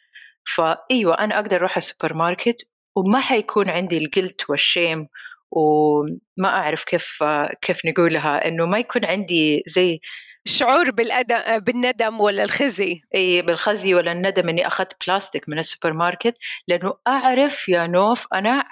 فأيوة 0.46 1.14
أنا 1.20 1.36
أقدر 1.36 1.58
أروح 1.58 1.78
السوبر 1.78 2.14
ماركت 2.14 2.58
وما 2.96 3.20
حيكون 3.20 3.70
عندي 3.70 3.98
ال 3.98 4.06
guilt 4.06 4.50
وال 4.50 4.66
shame 4.66 5.08
وما 5.52 6.50
أعرف 6.50 6.84
كيف 6.84 7.24
كيف 7.62 7.86
نقولها 7.86 8.48
إنه 8.48 8.66
ما 8.66 8.80
يكون 8.80 9.06
عندي 9.06 9.64
زي 9.68 10.00
الشعور 10.46 10.92
بالأدم 10.92 11.60
بالندم 11.60 12.22
ولا 12.22 12.44
الخزي 12.44 13.02
إي 13.16 13.42
بالخزي 13.42 13.94
ولا 13.96 14.12
الندم 14.12 14.50
إني 14.50 14.68
أخذت 14.68 15.08
بلاستيك 15.08 15.50
من 15.50 15.60
السوبر 15.60 15.94
ماركت 15.94 16.38
لأنه 16.68 16.94
أعرف 17.08 17.70
يا 17.70 17.88
نوف 17.88 18.28
أنا. 18.34 18.66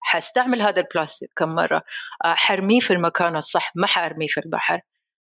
حستعمل 0.00 0.62
هذا 0.62 0.80
البلاستيك 0.80 1.30
كم 1.36 1.48
مرة. 1.48 1.82
حرميه 2.24 2.80
في 2.80 2.92
المكان 2.92 3.36
الصح 3.36 3.72
ما 3.74 3.86
حأرميه 3.86 4.26
في 4.26 4.40
البحر. 4.40 4.80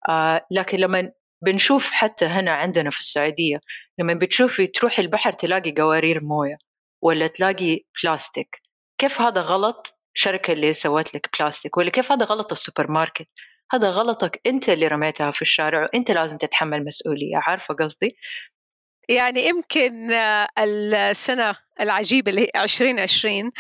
آه 0.09 0.47
لكن 0.51 0.79
لما 0.79 1.13
بنشوف 1.43 1.93
حتى 1.93 2.25
هنا 2.27 2.53
عندنا 2.53 2.91
في 2.91 3.01
السعودية 3.01 3.61
لما 3.99 4.15
بتشوفي 4.15 4.67
تروحي 4.67 5.03
البحر 5.03 5.33
تلاقي 5.33 5.73
قوارير 5.73 6.25
موية 6.25 6.59
ولا 7.03 7.27
تلاقي 7.27 7.81
بلاستيك 8.03 8.63
كيف 8.99 9.21
هذا 9.21 9.41
غلط؟ 9.41 9.95
شركة 10.15 10.53
اللي 10.53 10.73
سوت 10.73 11.15
لك 11.15 11.31
بلاستيك 11.41 11.77
ولا 11.77 11.91
كيف 11.91 12.13
هذا 12.13 12.25
غلط 12.25 12.53
السوبر 12.53 12.91
ماركت 12.91 13.29
هذا 13.73 13.91
غلطك 13.91 14.41
أنت 14.47 14.69
اللي 14.69 14.89
رميتها 14.89 15.31
في 15.31 15.43
الشارع 15.43 15.83
وأنت 15.83 16.11
لازم 16.11 16.37
تتحمل 16.37 16.85
مسؤولية 16.85 17.37
عارفة 17.37 17.75
قصدي؟ 17.75 18.17
يعني 19.09 19.47
يمكن 19.49 20.13
آه، 20.13 20.49
السنة 20.59 21.55
العجيبة 21.81 22.31
اللي 22.31 22.41
هي 22.43 22.63
2020 22.63 23.51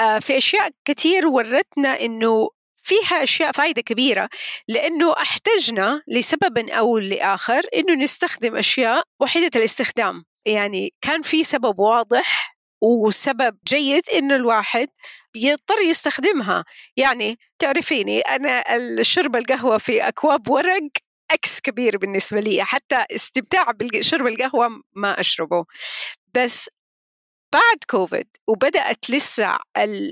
آه، 0.00 0.18
في 0.18 0.36
أشياء 0.36 0.70
كثير 0.84 1.26
ورتنا 1.26 2.00
إنه 2.00 2.48
فيها 2.82 3.22
أشياء 3.22 3.52
فائدة 3.52 3.82
كبيرة 3.82 4.28
لأنه 4.68 5.12
أحتجنا 5.12 6.02
لسبب 6.08 6.58
أو 6.68 6.98
لآخر 6.98 7.62
أنه 7.76 7.94
نستخدم 8.02 8.56
أشياء 8.56 9.02
وحيدة 9.20 9.50
الاستخدام. 9.60 10.24
يعني 10.46 10.94
كان 11.00 11.22
في 11.22 11.44
سبب 11.44 11.78
واضح 11.78 12.58
وسبب 12.82 13.58
جيد 13.68 14.02
إنه 14.14 14.36
الواحد 14.36 14.88
يضطر 15.34 15.80
يستخدمها. 15.80 16.64
يعني 16.96 17.38
تعرفيني 17.58 18.20
أنا 18.20 18.76
الشرب 18.76 19.36
القهوة 19.36 19.78
في 19.78 20.08
أكواب 20.08 20.48
ورق 20.50 20.88
X 21.30 21.60
كبير 21.60 21.98
بالنسبة 21.98 22.40
لي 22.40 22.64
حتى 22.64 23.04
استمتاع 23.14 23.70
بشرب 23.70 24.26
القهوة 24.26 24.68
ما 24.96 25.20
أشربه. 25.20 25.64
بس 26.34 26.70
بعد 27.52 27.76
كوفيد 27.90 28.28
وبدأت 28.48 29.10
لسه 29.10 29.58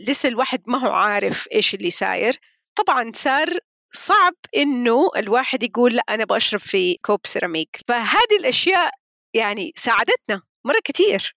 لسه 0.08 0.28
الواحد 0.28 0.62
ما 0.66 0.78
هو 0.78 0.92
عارف 0.92 1.48
إيش 1.52 1.74
اللي 1.74 1.90
صاير. 1.90 2.38
طبعا 2.76 3.12
صار 3.14 3.58
صعب 3.92 4.34
إنه 4.56 5.10
الواحد 5.16 5.62
يقول 5.62 5.96
لا 5.96 6.02
أنا 6.08 6.24
بشرب 6.24 6.60
في 6.60 6.96
كوب 7.04 7.20
سيراميك. 7.26 7.76
فهذه 7.88 8.36
الأشياء 8.40 8.90
يعني 9.34 9.72
ساعدتنا 9.76 10.42
مرة 10.66 10.80
كثير 10.84 11.36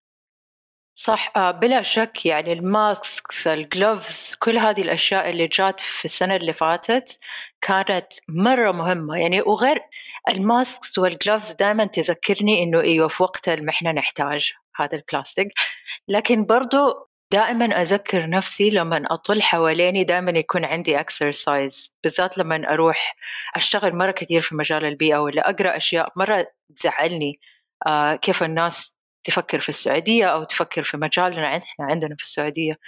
صح. 1.01 1.31
آه، 1.35 1.51
بلا 1.51 1.81
شك 1.81 2.25
يعني 2.25 2.53
ال 2.53 2.69
masks 2.69 3.47
ال 3.47 3.60
gloves 3.60 4.35
كل 4.39 4.57
هذه 4.57 4.81
الأشياء 4.81 5.29
اللي 5.29 5.47
جات 5.47 5.79
في 5.79 6.05
السنة 6.05 6.35
اللي 6.35 6.53
فاتت 6.53 7.19
كانت 7.61 8.07
مرة 8.29 8.71
مهمة. 8.71 9.17
يعني 9.17 9.41
وغير 9.41 9.79
ال 10.29 10.40
masks 10.40 10.97
وال 10.97 11.11
gloves 11.11 11.51
دائما 11.51 11.85
تذكرني 11.85 12.63
إنه 12.63 12.81
إيوه 12.81 13.07
في 13.07 13.23
وقت 13.23 13.49
المحنة 13.49 13.91
نحتاج 13.91 14.53
هذا 14.75 14.97
البلاستيك. 14.97 15.47
لكن 16.07 16.45
برضو 16.45 17.07
دائما 17.31 17.65
أذكر 17.65 18.29
نفسي 18.29 18.69
لما 18.69 19.03
أطل 19.11 19.41
حواليني 19.41 20.03
دائما 20.03 20.31
يكون 20.31 20.65
عندي 20.65 20.99
exercise 20.99 21.93
بالذات 22.03 22.37
لما 22.37 22.73
أروح 22.73 23.15
أشتغل 23.55 23.95
مرة 23.95 24.11
كثير 24.11 24.41
في 24.41 24.55
مجال 24.55 24.85
البيئة 24.85 25.17
ولا 25.17 25.49
أقرأ 25.49 25.77
أشياء 25.77 26.11
مرة 26.15 26.47
تزعلني. 26.77 27.39
آه 27.87 28.15
كيف 28.15 28.43
الناس 28.43 28.98
تفكر 29.23 29.59
في 29.59 29.69
السعودية 29.69 30.25
أو 30.25 30.43
تفكر 30.43 30.83
في 30.83 30.97
مجالنا 30.97 31.57
إحنا 31.57 31.85
عندنا 31.85 32.15
في 32.15 32.23
السعودية. 32.23 32.79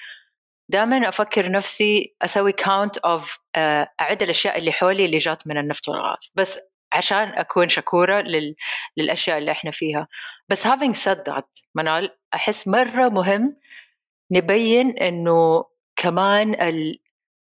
دائما 0.69 1.07
أفكر 1.09 1.51
نفسي 1.51 2.15
أسوي 2.21 2.51
كاونت 2.51 2.97
أوف 2.97 3.39
آه 3.55 3.87
أعد 4.01 4.23
الأشياء 4.23 4.57
اللي 4.57 4.71
حولي 4.71 5.05
اللي 5.05 5.17
جات 5.17 5.47
من 5.47 5.57
النفط 5.57 5.89
والغاز. 5.89 6.31
بس 6.35 6.59
عشان 6.93 7.27
أكون 7.27 7.69
شكورة 7.69 8.21
لل... 8.21 8.55
للأشياء 8.97 9.37
اللي 9.37 9.51
إحنا 9.51 9.71
فيها. 9.71 10.07
بس 10.49 10.67
having 10.67 10.95
said 11.05 11.17
that 11.33 11.63
منال 11.75 12.17
أحس 12.33 12.67
مرة 12.67 13.09
مهم 13.09 13.57
نبين 14.31 14.97
إنه 14.97 15.65
كمان 15.95 16.55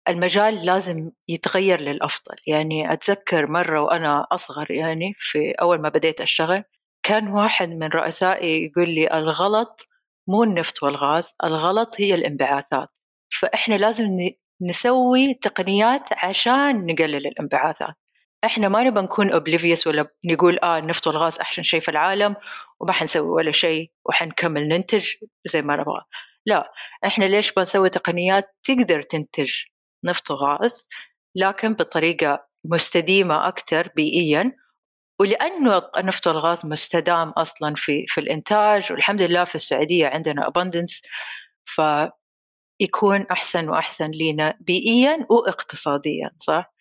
المجال 0.08 0.66
لازم 0.66 1.10
يتغير 1.28 1.80
للأفضل. 1.80 2.36
يعني 2.46 2.92
أتذكر 2.92 3.46
مرة 3.46 3.80
وأنا 3.80 4.26
أصغر 4.32 4.70
يعني 4.70 5.14
في 5.16 5.52
أول 5.52 5.80
ما 5.80 5.88
بديت 5.88 6.20
أشتغل 6.20 6.64
كان 7.04 7.28
واحد 7.28 7.68
من 7.68 7.88
رؤسائي 7.88 8.64
يقول 8.64 8.88
لي 8.88 9.14
الغلط 9.14 9.88
مو 10.28 10.42
النفط 10.44 10.82
والغاز 10.82 11.34
الغلط 11.44 12.00
هي 12.00 12.14
الانبعاثات. 12.14 12.88
فإحنا 13.40 13.74
لازم 13.74 14.06
نسوي 14.62 15.34
تقنيات 15.34 16.02
عشان 16.12 16.86
نقلل 16.86 17.26
الانبعاثات. 17.26 17.94
إحنا 18.44 18.68
ما 18.68 18.82
نبغى 18.82 19.04
نكون 19.04 19.32
اوبليفيوس 19.32 19.86
ولا 19.86 20.06
نقول 20.24 20.58
آه 20.58 20.78
النفط 20.78 21.06
والغاز 21.06 21.38
أحسن 21.38 21.62
شيء 21.62 21.80
في 21.80 21.90
العالم 21.90 22.36
وما 22.80 22.92
حنسوي 22.92 23.28
ولا 23.28 23.52
شيء 23.52 23.90
وحنكمل 24.08 24.68
ننتج 24.68 25.06
زي 25.46 25.62
ما 25.62 25.76
نبغى. 25.76 26.02
لا 26.46 26.72
إحنا 27.06 27.24
ليش 27.24 27.52
بنسوي 27.52 27.90
تقنيات 27.90 28.56
تقدر 28.64 29.02
تنتج 29.02 29.52
نفط 30.04 30.30
وغاز 30.30 30.88
لكن 31.36 31.74
بطريقة 31.74 32.46
مستديمة 32.64 33.48
أكثر 33.48 33.90
بيئيا 33.96 34.52
ولأنه 35.20 35.82
النفط 35.98 36.26
والغاز 36.26 36.66
مستدام 36.66 37.28
أصلا 37.28 37.74
في 37.76 38.04
في 38.08 38.20
الإنتاج 38.20 38.92
والحمد 38.92 39.22
لله 39.22 39.44
في 39.44 39.54
السعودية 39.54 40.06
عندنا 40.06 40.50
abundance 40.50 41.02
فيكون 41.64 43.26
أحسن 43.30 43.68
وأحسن 43.68 44.10
لنا 44.14 44.58
بيئيا 44.60 45.26
واقتصاديا 45.30 46.30
صح؟ 46.38 46.74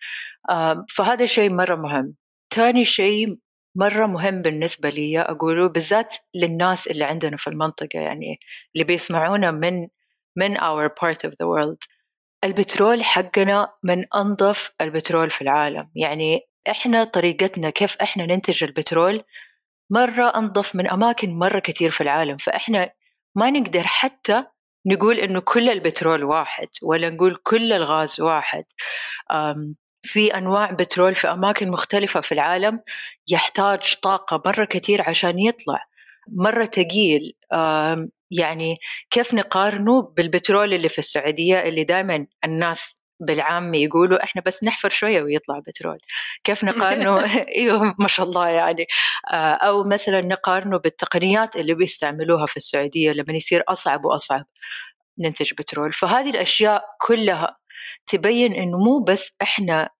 فهذا 0.88 1.26
شيء 1.26 1.50
مرة 1.52 1.74
مهم 1.74 2.14
ثاني 2.54 2.84
شيء 2.84 3.36
مرة 3.76 4.06
مهم 4.06 4.42
بالنسبة 4.42 4.88
لي 4.88 5.20
أقوله 5.20 5.68
بالذات 5.68 6.16
للناس 6.34 6.86
اللي 6.86 7.04
عندنا 7.04 7.36
في 7.36 7.46
المنطقة 7.46 7.98
يعني 7.98 8.40
اللي 8.74 8.84
بيسمعونا 8.84 9.50
من 9.50 9.88
من 10.36 10.58
our 10.58 10.88
part 10.88 11.28
of 11.28 11.30
the 11.30 11.46
world 11.46 11.88
البترول 12.44 13.04
حقنا 13.04 13.72
من 13.82 14.04
أنظف 14.14 14.70
البترول 14.80 15.30
في 15.30 15.42
العالم 15.42 15.90
يعني 15.94 16.40
إحنا 16.70 17.04
طريقتنا 17.04 17.70
كيف 17.70 17.96
إحنا 17.96 18.26
ننتج 18.26 18.64
البترول. 18.64 19.22
مرة 19.90 20.28
أنظف 20.36 20.74
من 20.76 20.90
أماكن 20.90 21.38
مرة 21.38 21.58
كثير 21.58 21.90
في 21.90 22.00
العالم 22.00 22.36
فإحنا 22.36 22.90
ما 23.36 23.50
نقدر 23.50 23.82
حتى 23.86 24.44
نقول 24.86 25.16
إنه 25.18 25.40
كل 25.40 25.68
البترول 25.70 26.24
واحد 26.24 26.68
ولا 26.82 27.10
نقول 27.10 27.36
كل 27.42 27.72
الغاز 27.72 28.20
واحد. 28.20 28.64
في 30.02 30.34
أنواع 30.34 30.70
بترول 30.70 31.14
في 31.14 31.28
أماكن 31.28 31.70
مختلفة 31.70 32.20
في 32.20 32.32
العالم 32.32 32.80
يحتاج 33.28 33.94
طاقة 34.02 34.42
مرة 34.46 34.64
كثير 34.64 35.02
عشان 35.08 35.38
يطلع. 35.38 35.86
مرة 36.28 36.64
تقيل. 36.64 37.36
يعني 38.30 38.76
كيف 39.10 39.34
نقارنه 39.34 40.02
بالبترول 40.02 40.74
اللي 40.74 40.88
في 40.88 40.98
السعودية 40.98 41.60
اللي 41.60 41.84
دائما 41.84 42.26
الناس 42.44 42.96
بالعام 43.24 43.74
يقولوا 43.74 44.24
إحنا 44.24 44.42
بس 44.46 44.64
نحفر 44.64 44.88
شوية 44.90 45.22
ويطلع 45.22 45.58
بترول. 45.58 45.98
كيف 46.44 46.64
نقارنه؟ 46.64 47.24
إيوه 47.58 47.94
ما 47.98 48.08
شاء 48.08 48.26
الله 48.26 48.48
يعني. 48.48 48.86
آه، 49.32 49.52
أو 49.54 49.84
مثلا 49.84 50.20
نقارنه 50.20 50.78
بالتقنيات 50.78 51.56
اللي 51.56 51.74
بيستعملوها 51.74 52.46
في 52.46 52.56
السعودية 52.56 53.12
لما 53.12 53.32
يصير 53.36 53.64
أصعب 53.68 54.04
وأصعب 54.04 54.46
ننتج 55.18 55.52
بترول. 55.58 55.92
فهذه 55.92 56.30
الأشياء 56.30 56.84
كلها 57.00 57.56
تبين 58.06 58.52
إنه 58.54 58.78
مو 58.78 58.98
بس 59.04 59.36
إحنا 59.42 59.90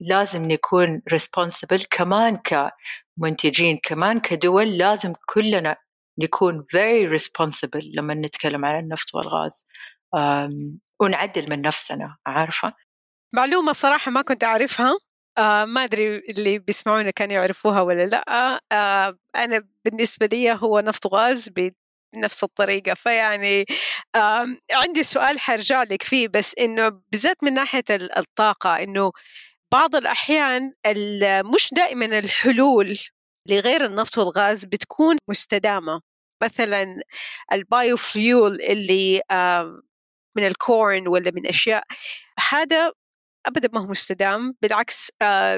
لازم 0.00 0.44
نكون 0.44 1.02
responsible 1.14 1.86
كمان 1.90 2.38
كمنتجين 3.18 3.78
كمان 3.82 4.20
كدول 4.20 4.78
لازم 4.78 5.12
كلنا 5.26 5.76
نكون 6.18 6.66
very 6.76 7.20
responsible 7.20 7.80
لما 7.94 8.14
نتكلم 8.14 8.64
عن 8.64 8.78
النفط 8.84 9.14
والغاز. 9.14 9.66
ونعدل 11.02 11.50
من 11.50 11.62
نفسنا 11.62 12.16
عارفة؟ 12.26 12.72
معلومة 13.34 13.72
صراحة 13.72 14.10
ما 14.10 14.22
كنت 14.22 14.44
أعرفها. 14.44 14.96
آه 15.38 15.64
ما 15.64 15.84
أدري 15.84 16.16
اللي 16.18 16.58
بيسمعونا 16.58 17.10
كانوا 17.10 17.34
يعرفوها 17.34 17.80
ولا 17.80 18.06
لأ. 18.06 18.60
آه 18.72 19.18
أنا 19.36 19.68
بالنسبة 19.84 20.26
لي 20.26 20.52
هو 20.52 20.80
نفط 20.80 21.06
وغاز 21.06 21.48
بنفس 21.48 22.44
الطريقة. 22.44 22.94
فيعني 22.94 23.64
آه 24.14 24.46
عندي 24.72 25.02
سؤال 25.02 25.40
حرجع 25.40 25.82
لك 25.82 26.02
فيه 26.02 26.28
بس 26.28 26.54
إنه 26.58 26.88
بالذات 26.88 27.36
من 27.44 27.54
ناحية 27.54 27.84
الطاقة 27.90 28.82
إنه 28.82 29.12
بعض 29.72 29.96
الأحيان 29.96 30.72
مش 31.54 31.68
دائما 31.72 32.18
الحلول 32.18 32.98
لغير 33.48 33.84
النفط 33.84 34.18
والغاز 34.18 34.64
بتكون 34.64 35.16
مستدامة. 35.28 36.00
مثلا 36.42 37.00
ال 37.52 37.63
bio 37.63 37.96
fuel 37.96 38.60
اللي 38.62 39.20
من 40.36 40.46
ال 40.46 40.58
corn 40.58 41.08
ولا 41.08 41.30
من 41.34 41.46
أشياء 41.46 41.84
هذا 42.50 42.92
أبدا 43.46 43.68
ما 43.72 43.80
هو 43.80 43.86
مستدام 43.86 44.54
بالعكس 44.62 45.10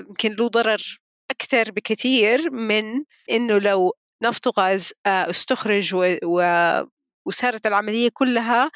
يمكن 0.08 0.32
له 0.32 0.48
ضرر 0.48 1.00
أكثر 1.30 1.70
بكثير 1.70 2.50
من 2.50 3.04
إنه 3.30 3.58
لو 3.58 3.92
نفط 4.22 4.46
وغاز 4.46 4.92
استخرج 5.06 5.94
و... 5.94 6.82
وصارت 7.26 7.66
العملية 7.66 8.10
كلها 8.14 8.70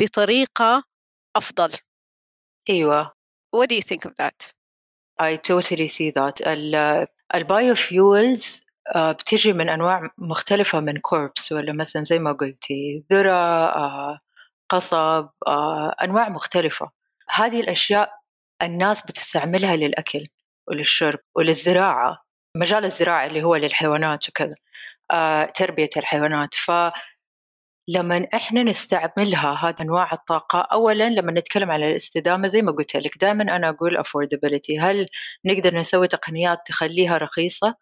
بطريقة 0.00 0.82
أفضل. 1.36 1.70
أيوة. 2.70 3.12
What 3.56 3.68
do 3.68 3.74
you 3.74 3.82
think 3.82 4.04
of 4.04 4.12
that? 4.16 4.52
I 5.18 5.36
totally 5.36 5.88
see 5.88 6.10
that. 6.10 6.42
ال 7.34 7.49
biofuels 7.49 8.68
آه، 8.94 9.12
بتجي 9.12 9.52
من 9.52 9.68
أنواع 9.68 10.10
مختلفة 10.18 10.80
من 10.80 10.98
crops 10.98 11.52
ولا 11.52 11.72
مثلا 11.72 12.02
زي 12.02 12.18
ما 12.18 12.32
قلتي 12.32 13.04
ذرة 13.12 13.32
آه، 13.32 14.20
قصب 14.68 15.28
آه، 15.46 15.94
أنواع 16.02 16.28
مختلفة. 16.28 16.90
هذه 17.30 17.60
الأشياء 17.60 18.12
الناس 18.62 19.02
بتستعملها 19.06 19.76
للأكل 19.76 20.26
وللشرب 20.68 21.18
وللزراعة 21.34 22.24
مجال 22.56 22.84
الزراعة 22.84 23.26
اللي 23.26 23.42
هو 23.42 23.56
للحيوانات 23.56 24.28
وكذا 24.28 24.54
تربية 25.54 25.88
الحيوانات. 25.96 26.54
ف 26.54 26.70
لما 27.88 28.26
إحنا 28.34 28.62
نستعملها 28.62 29.54
هذه 29.54 29.74
أنواع 29.80 30.12
الطاقة 30.12 30.60
اولا 30.60 31.10
لما 31.10 31.32
نتكلم 31.32 31.70
على 31.70 31.90
الاستدامة 31.90 32.48
زي 32.48 32.62
ما 32.62 32.72
قلت 32.72 32.96
لك 32.96 33.18
دائما 33.18 33.42
أنا 33.56 33.68
أقول 33.68 33.98
affordability. 34.04 34.80
هل 34.80 35.08
نقدر 35.44 35.74
نسوي 35.78 36.08
تقنيات 36.08 36.58
تخليها 36.66 37.18
رخيصة؟ 37.18 37.74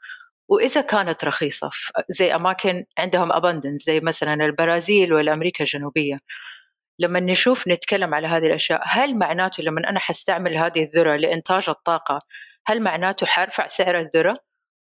وإذا 0.48 0.80
كانت 0.80 1.24
رخيصة 1.24 1.70
زي 2.08 2.34
أماكن 2.34 2.84
عندهم 2.98 3.32
abundance 3.32 3.74
زي 3.74 4.00
مثلا 4.00 4.34
البرازيل 4.34 5.14
والأمريكا 5.14 5.64
الجنوبية. 5.64 6.18
لما 6.98 7.20
نشوف 7.20 7.68
نتكلم 7.68 8.14
على 8.14 8.26
هذه 8.26 8.46
الأشياء 8.46 8.82
هل 8.84 9.18
معناته 9.18 9.62
لما 9.62 9.90
أنا 9.90 10.00
حستعمل 10.00 10.56
هذه 10.56 10.82
الذرة 10.84 11.16
لإنتاج 11.16 11.68
الطاقة 11.68 12.22
هل 12.66 12.82
معناته 12.82 13.26
حرفع 13.26 13.66
سعر 13.66 13.98
الذرة؟ 13.98 14.36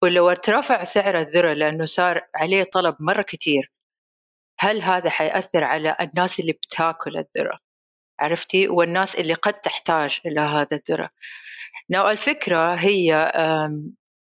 ولو 0.03 0.29
ارتفع 0.29 0.83
سعر 0.83 1.19
الذرة 1.19 1.53
لأنه 1.53 1.85
صار 1.85 2.21
عليه 2.35 2.63
طلب 2.63 2.95
مرة 2.99 3.21
كثير 3.21 3.71
هل 4.59 4.81
هذا 4.81 5.09
حيأثر 5.09 5.63
على 5.63 5.95
الناس 6.01 6.39
اللي 6.39 6.51
بتاكل 6.53 7.17
الذرة؟ 7.17 7.59
عرفتي؟ 8.19 8.67
والناس 8.67 9.15
اللي 9.15 9.33
قد 9.33 9.53
تحتاج 9.53 10.19
إلى 10.25 10.41
هذا 10.41 10.77
الذرة. 10.77 11.09
نوع 11.89 12.11
الفكرة 12.11 12.75
هي 12.75 13.31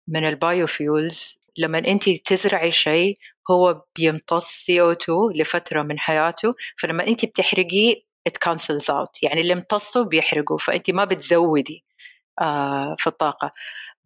من 0.08 0.28
البايوفيولز 0.28 1.43
لما 1.58 1.78
أنت 1.78 2.10
تزرعي 2.10 2.70
شيء 2.70 3.18
هو 3.50 3.84
بيمتص 3.96 4.70
CO2 4.70 5.08
لفترة 5.34 5.82
من 5.82 5.98
حياته 5.98 6.54
فلما 6.76 7.06
أنت 7.08 7.24
بتحرقيه 7.24 8.04
it 8.28 8.38
cancels 8.48 8.88
out. 8.90 9.22
يعني 9.22 9.40
اللي 9.40 9.52
امتصه 9.52 10.04
بيحرقه 10.04 10.56
فأنت 10.56 10.90
ما 10.90 11.04
بتزودي 11.04 11.84
آه، 12.40 12.94
في 12.98 13.06
الطاقة. 13.06 13.52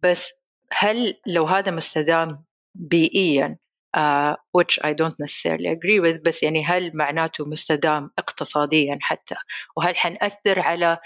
بس 0.03 0.33
هل 0.71 1.15
لو 1.27 1.45
هذا 1.45 1.71
مستدام 1.71 2.43
بيئيا 2.75 3.57
uh, 3.97 4.35
which 4.53 4.79
I 4.83 4.93
don't 4.93 5.19
necessarily 5.19 5.67
agree 5.67 5.99
with 5.99 6.21
بس 6.25 6.43
يعني 6.43 6.65
هل 6.65 6.91
معناته 6.93 7.45
مستدام 7.45 8.11
اقتصاديا 8.19 8.99
حتى؟ 9.01 9.35
وهل 9.77 9.97
حنأثر 9.97 10.59
على 10.59 10.97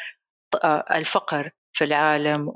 uh, 0.56 0.66
الفقر 0.92 1.52
في 1.74 1.84
العالم 1.84 2.52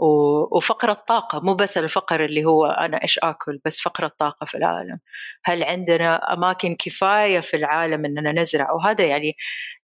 وفقر 0.52 0.92
الطاقة 0.92 1.40
مو 1.40 1.54
بس 1.54 1.78
الفقر 1.78 2.26
اللي 2.26 2.46
هو 2.46 2.66
أنا 2.66 3.04
إيش 3.04 3.20
آكل 3.24 3.60
بس 3.66 3.80
فقر 3.82 4.06
الطاقة 4.06 4.46
في 4.46 4.58
العالم. 4.58 5.00
هل 5.46 5.64
عندنا 5.64 6.34
أماكن 6.34 6.76
كفاية 6.76 7.40
في 7.40 7.58
العالم 7.58 8.06
أننا 8.06 8.32
نزرع؟ 8.32 8.72
وهذا 8.72 9.06
يعني 9.06 9.36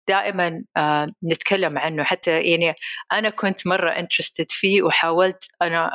دائما 0.10 0.64
آه، 0.78 1.08
نتكلم 1.32 1.78
عنه. 1.78 2.04
حتى 2.04 2.42
يعني 2.42 2.76
أنا 3.14 3.30
كنت 3.30 3.68
مرة 3.68 3.90
interested 3.92 4.46
فيه 4.52 4.82
وحاولت 4.84 5.44
أنا 5.62 5.92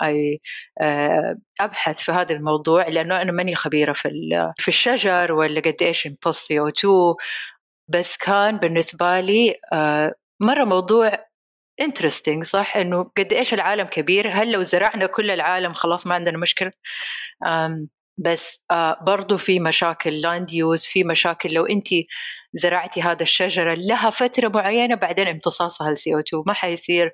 آه، 0.80 1.36
أبحث 1.60 2.02
في 2.02 2.12
هذا 2.12 2.34
الموضوع 2.34 2.88
لأنه 2.88 3.22
أنا 3.22 3.32
ماني 3.32 3.54
خبيرة 3.54 3.92
في 3.92 4.08
في 4.58 4.68
الشجر 4.68 5.32
ولا 5.32 5.60
قد 5.60 5.76
إيش 5.82 6.06
يمتص 6.06 6.46
CO2 6.46 7.14
بس 7.88 8.16
كان 8.16 8.56
بالنسبة 8.58 9.20
لي 9.20 9.56
آه، 9.72 10.14
مرة 10.40 10.64
موضوع 10.64 11.26
interesting 11.80 12.44
صح؟ 12.44 12.76
إنه 12.76 13.04
قد 13.16 13.32
إيش 13.32 13.54
العالم 13.54 13.86
كبير؟ 13.86 14.30
هل 14.32 14.52
لو 14.52 14.62
زرعنا 14.62 15.06
كل 15.06 15.30
العالم 15.30 15.72
خلاص 15.72 16.06
ما 16.06 16.14
عندنا 16.14 16.38
مشكلة؟ 16.38 16.72
بس 18.18 18.64
برضو 19.06 19.36
في 19.38 19.60
مشاكل 19.60 20.20
land 20.20 20.52
use 20.52 20.84
في 20.86 21.04
مشاكل 21.04 21.54
لو 21.54 21.66
أنت 21.66 21.88
زرعتي 22.54 23.02
هذا 23.02 23.22
الشجرة 23.22 23.74
لها 23.74 24.10
فترة 24.10 24.48
معينة 24.48 24.94
بعدين 24.94 25.28
امتصاصها 25.28 25.90
ال 25.90 26.14
CO2 26.14 26.42
ما 26.46 26.52
حيصير 26.52 27.10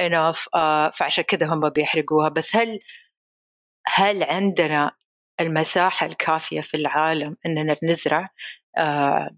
enough 0.00 0.48
آه 0.54 0.90
فعشان 0.90 1.24
كذا 1.24 1.46
هم 1.46 1.68
بيحرقوها. 1.68 2.28
بس 2.28 2.56
هل 2.56 2.78
هل 3.86 4.22
عندنا 4.24 4.90
المساحة 5.40 6.06
الكافية 6.06 6.60
في 6.60 6.76
العالم 6.76 7.36
إننا 7.46 7.76
نزرع؟ 7.82 8.28
آه 8.78 9.30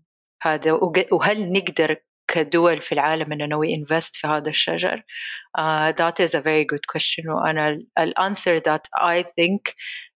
هذا 0.42 0.72
وهل 1.12 1.52
نقدر 1.52 1.96
كدول 2.28 2.82
في 2.82 2.92
العالم 2.92 3.32
اننا 3.32 3.56
وي 3.56 3.74
انفست 3.74 4.16
في 4.16 4.26
هذا 4.26 4.50
الشجر. 4.50 5.02
Uh, 5.58 5.92
that 5.92 6.20
is 6.26 6.34
a 6.34 6.40
very 6.40 6.64
good 6.64 6.86
question. 6.92 7.26
وأنا 7.28 7.78
الانسر 7.98 8.58
that 8.60 8.82
I 9.00 9.22
think 9.22 9.74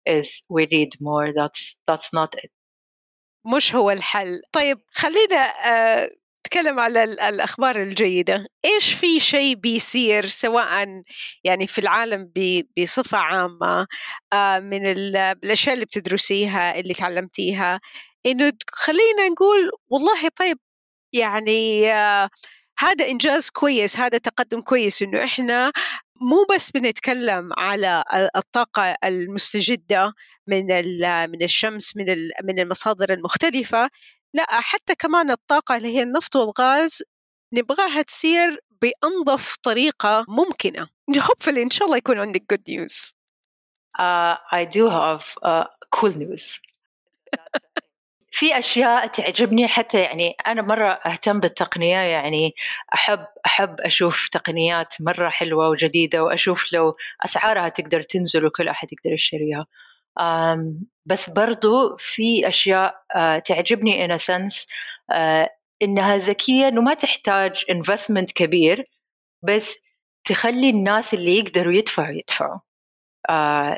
is 0.08 0.42
we 0.50 0.66
need 0.66 0.90
more. 1.00 1.32
That's 1.32 1.78
that's 1.90 2.10
not 2.12 2.34
it. 2.44 2.50
مش 3.46 3.74
هو 3.74 3.90
الحل. 3.90 4.40
طيب 4.52 4.80
خلينا 4.92 5.36
آه 5.66 6.10
نتكلم 6.46 6.80
على 6.80 7.04
الأخبار 7.04 7.82
الجيدة. 7.82 8.46
إيش 8.64 8.92
في 8.92 9.20
شيء 9.20 9.54
بيصير 9.54 10.26
سواء 10.26 11.02
يعني 11.44 11.66
في 11.66 11.78
العالم 11.80 12.32
بصفة 12.78 13.18
عامة 13.18 13.86
آه 14.32 14.58
من 14.58 14.86
الأشياء 14.86 15.74
اللي 15.74 15.84
بتدرسيها 15.84 16.80
اللي 16.80 16.94
تعلمتيها؟ 16.94 17.80
إنه 18.26 18.52
خلينا 18.70 19.28
نقول 19.28 19.70
والله 19.88 20.28
طيب 20.36 20.58
يعني 21.12 21.92
آه 21.92 22.30
هذا 22.78 23.08
إنجاز 23.08 23.50
كويس 23.50 23.98
هذا 24.00 24.18
تقدم 24.18 24.60
كويس 24.60 25.02
إنه 25.02 25.24
إحنا 25.24 25.72
مو 26.20 26.46
بس 26.54 26.70
بنتكلم 26.70 27.50
على 27.58 28.04
الطاقة 28.36 28.96
المستجدة 29.04 30.12
من 30.46 30.66
من 31.30 31.42
الشمس 31.42 31.96
من 31.96 32.04
من 32.44 32.60
المصادر 32.60 33.12
المختلفة 33.12 33.90
لا 34.34 34.46
حتى 34.50 34.94
كمان 34.94 35.30
الطاقة 35.30 35.76
اللي 35.76 35.96
هي 35.96 36.02
النفط 36.02 36.36
والغاز 36.36 37.02
نبغاها 37.52 38.02
تصير 38.02 38.60
بأنظف 38.82 39.56
طريقة 39.62 40.24
ممكنة. 40.28 40.88
Hopefully 41.10 41.58
إن 41.58 41.70
شاء 41.70 41.86
الله 41.86 41.96
يكون 41.96 42.18
عندك 42.18 42.42
good 42.54 42.62
news. 42.68 43.12
Uh, 43.98 44.36
I 44.52 44.64
do 44.64 44.88
have 44.88 45.34
uh, 45.42 45.64
cool 45.90 46.12
news. 46.12 46.60
في 48.38 48.58
أشياء 48.58 49.06
تعجبني 49.06 49.68
حتى 49.68 50.00
يعني 50.00 50.36
أنا 50.46 50.62
مرة 50.62 50.88
أهتم 50.92 51.40
بالتقنية 51.40 51.96
يعني 51.98 52.54
أحب 52.94 53.26
أحب 53.46 53.80
أشوف 53.80 54.28
تقنيات 54.28 54.94
مرة 55.00 55.28
حلوة 55.28 55.68
وجديدة 55.68 56.24
وأشوف 56.24 56.72
لو 56.72 56.96
أسعارها 57.24 57.68
تقدر 57.68 58.02
تنزل 58.02 58.46
وكل 58.46 58.68
أحد 58.68 58.88
يقدر 58.92 59.12
يشتريها. 59.12 59.66
بس 61.06 61.30
برضو 61.30 61.96
في 61.96 62.48
أشياء 62.48 62.94
uh, 63.12 63.42
تعجبني 63.42 64.18
a 64.18 64.20
sense 64.20 64.66
uh, 65.12 65.48
إنها 65.82 66.16
ذكية 66.16 66.68
إنه 66.68 66.80
ما 66.80 66.94
تحتاج 66.94 67.64
investment 67.72 68.32
كبير 68.34 68.84
بس 69.42 69.78
تخلي 70.24 70.70
الناس 70.70 71.14
اللي 71.14 71.38
يقدروا 71.38 71.72
يدفعوا 71.72 72.14
يدفعوا. 72.14 72.54
آه 72.54 72.67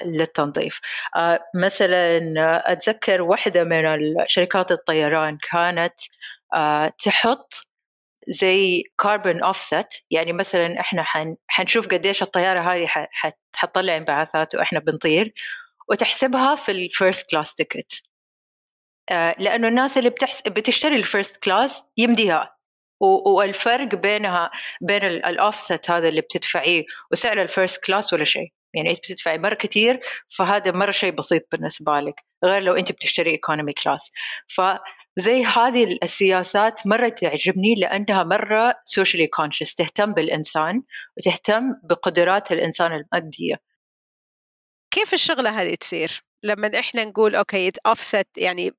للتنظيف. 0.05 0.81
آه 1.17 1.41
مثلا 1.55 2.21
أتذكر 2.73 3.23
واحدة 3.23 3.65
من 3.65 4.15
شركات 4.29 4.73
الطيران 4.73 5.39
كانت 5.51 5.95
آه 6.55 6.93
تحط 7.05 7.55
زي 8.29 8.83
carbon 8.99 9.43
offset 9.43 10.05
يعني 10.11 10.33
مثلا 10.33 10.81
إحنا 10.81 11.03
حن 11.03 11.37
حنشوف 11.49 11.89
قديش 11.89 12.23
الطيارة 12.23 12.61
هذه 12.61 12.89
حتطلع 13.55 13.97
انبعاثات 13.97 14.55
وإحنا 14.55 14.79
بنطير 14.81 15.33
وتحسبها 15.91 16.55
في 16.57 16.73
ال 16.73 16.82
first 16.82 17.31
class 17.31 17.55
ticket 17.55 18.03
لأنه 19.39 19.69
الناس 19.69 19.99
اللي 19.99 20.11
بتحس 20.11 20.43
بتشتري 20.49 20.97
ال 20.97 21.05
first 21.05 21.45
class 21.45 21.85
يمديها. 21.97 22.57
والفرق 23.01 23.95
بينها 23.95 24.51
بين 24.81 25.05
الاوفست 25.05 25.91
هذا 25.91 26.09
اللي 26.09 26.21
بتدفعيه 26.21 26.85
وسعر 27.13 27.43
ال 27.43 27.50
first 27.50 27.85
class 27.87 28.13
ولا 28.13 28.25
شيء. 28.25 28.53
يعني 28.75 28.91
انت 28.91 28.99
بتدفعي؟ 28.99 29.39
مرة 29.39 29.55
كثير 29.55 30.01
فهذا 30.29 30.73
مرة 30.73 30.91
شيء 30.91 31.13
بسيط 31.13 31.43
بالنسبة 31.53 32.01
لك 32.01 32.25
غير 32.45 32.63
لو 32.63 32.75
أنت 32.75 32.93
بتشتري 32.93 33.31
economy 33.31 33.73
class 33.73 34.11
فزي 34.49 35.45
هذه 35.45 35.99
السياسات 36.03 36.87
مرة 36.87 37.09
تعجبني 37.09 37.75
لأنها 37.75 38.25
مرة 38.25 38.75
socially 38.85 39.27
conscious 39.27 39.75
تهتم 39.75 40.13
بالإنسان 40.13 40.83
وتهتم 41.17 41.75
بقدرات 41.83 42.53
الإنسان 42.53 42.93
المادية. 42.93 43.57
كيف 44.91 45.13
الشغلة 45.13 45.63
هذه 45.63 45.75
تصير؟ 45.75 46.25
لما 46.43 46.79
إحنا 46.79 47.05
نقول 47.05 47.35
okay 47.35 47.71
offset 47.87 48.27
يعني 48.37 48.73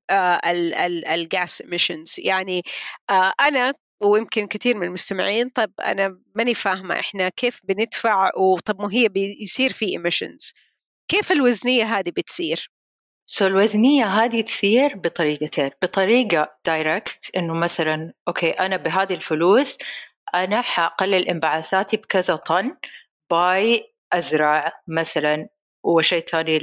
ال 1.14 1.26
gas 1.26 1.62
emissions 1.62 2.16
يعني 2.18 2.62
آه 3.10 3.32
أنا 3.40 3.74
ويمكن 4.04 4.46
كثير 4.46 4.76
من 4.76 4.86
المستمعين 4.86 5.48
طب 5.48 5.72
أنا 5.84 6.18
ماني 6.34 6.54
فاهمة 6.54 7.00
إحنا 7.00 7.28
كيف 7.28 7.60
بندفع 7.64 8.30
وطب 8.36 8.80
مو 8.80 8.88
هي 8.88 9.08
بيصير 9.08 9.72
في 9.72 9.84
emissions 9.84 10.52
كيف 11.08 11.32
الوزنية 11.32 11.84
هذه 11.84 12.10
بتصير؟ 12.16 12.70
so 13.26 13.48
الوزنية 13.48 14.04
هذه 14.04 14.40
تصير 14.40 14.96
بطريقتين 14.96 15.70
بطريقة 15.82 16.58
direct 16.66 17.30
إنه 17.36 17.54
مثلا 17.54 18.12
okay 18.28 18.50
أنا 18.50 18.76
بهذه 18.76 19.14
الفلوس 19.14 19.78
أنا 20.34 20.62
حقلل 20.62 21.28
انبعاثاتي 21.28 21.96
بكذا 21.96 22.36
طن 22.36 22.76
باي 23.30 23.94
أزرع 24.12 24.72
مثلا 24.88 25.48
وشيء 25.84 26.20
ثاني 26.20 26.56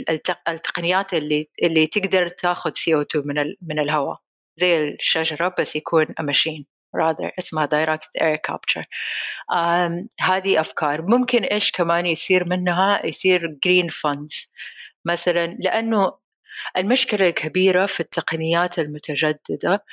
التقنيات 0.50 1.14
اللي 1.14 1.50
اللي 1.64 1.88
تقدر 1.88 2.28
تاخذ 2.30 2.72
سي 2.74 2.94
أو 2.96 3.02
2 3.02 3.28
من 3.28 3.56
من 3.62 3.80
الهواء 3.80 4.18
زي 4.56 4.90
الشجرة 4.90 5.56
بس 5.60 5.76
يكون 5.76 6.06
ماشين 6.20 6.66
rather 6.98 7.32
اسمها 7.40 7.66
direct 7.66 8.22
air 8.22 8.38
capture. 8.52 8.84
um, 9.54 10.08
هذه 10.22 10.60
أفكار. 10.60 11.02
ممكن 11.02 11.44
إيش 11.44 11.72
كمان 11.72 12.06
يصير 12.06 12.46
منها؟ 12.50 13.06
يصير 13.06 13.58
green 13.68 13.90
funds. 13.92 14.50
مثلا 15.06 15.58
لأنه 15.60 16.20
المشكلة 16.78 17.28
الكبيرة 17.30 17.86
في 17.86 18.00
التقنيات 18.00 18.80
المتجددة 18.80 19.86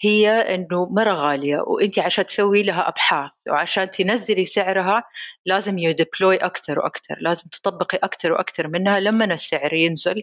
هي 0.00 0.28
إنه 0.30 0.86
مرة 0.90 1.14
غالية 1.14 1.58
وانت 1.66 1.98
عشان 1.98 2.26
تسوي 2.26 2.62
لها 2.62 2.88
أبحاث 2.88 3.30
وعشان 3.48 3.90
تنزلي 3.90 4.44
سعرها 4.44 5.04
لازم 5.46 5.78
ي 5.78 5.86
deploy 5.86 6.36
أكثر 6.36 6.78
وأكثر 6.78 7.16
لازم 7.20 7.48
تطبقي 7.50 7.98
أكثر 8.02 8.32
وأكثر 8.32 8.68
منها 8.68 9.00
لما 9.00 9.24
السعر 9.24 9.74
ينزل 9.74 10.22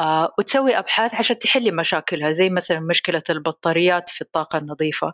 آه 0.00 0.34
وتسوي 0.38 0.78
أبحاث 0.78 1.14
عشان 1.14 1.38
تحلي 1.38 1.70
مشاكلها 1.70 2.32
زي 2.32 2.50
مثلا 2.50 2.80
مشكلة 2.80 3.22
البطاريات 3.30 4.08
في 4.10 4.20
الطاقة 4.22 4.58
النظيفة 4.58 5.12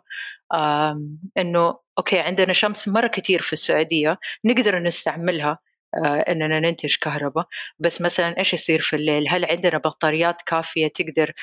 آه 0.53 1.01
إنه 1.37 1.79
okay 1.97 2.19
عندنا 2.19 2.53
شمس 2.53 2.87
مرة 2.87 3.07
كثير 3.07 3.41
في 3.41 3.53
السعودية 3.53 4.19
نقدر 4.45 4.79
نستعملها 4.79 5.59
آه 6.05 6.19
إننا 6.19 6.59
ننتج 6.59 6.95
كهرباء 7.01 7.47
بس 7.79 8.01
مثلا 8.01 8.37
إيش 8.37 8.53
يصير 8.53 8.81
في 8.81 8.95
الليل؟ 8.95 9.29
هل 9.29 9.45
عندنا 9.45 9.77
بطاريات 9.77 10.41
كافية 10.41 10.87
تقدر 10.87 11.33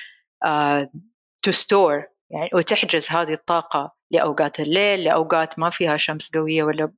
to 1.42 1.51
uh, 1.51 1.55
store 1.55 2.12
يعني 2.33 2.51
وتحجز 2.55 3.11
هذه 3.11 3.33
الطاقة 3.33 3.92
لأوقات 4.11 4.61
الليل 4.61 5.05
لأوقات 5.05 5.59
ما 5.59 5.71
فيها 5.71 5.97
شمس 5.97 6.31
قوية 6.35 6.62
ولا 6.62 6.92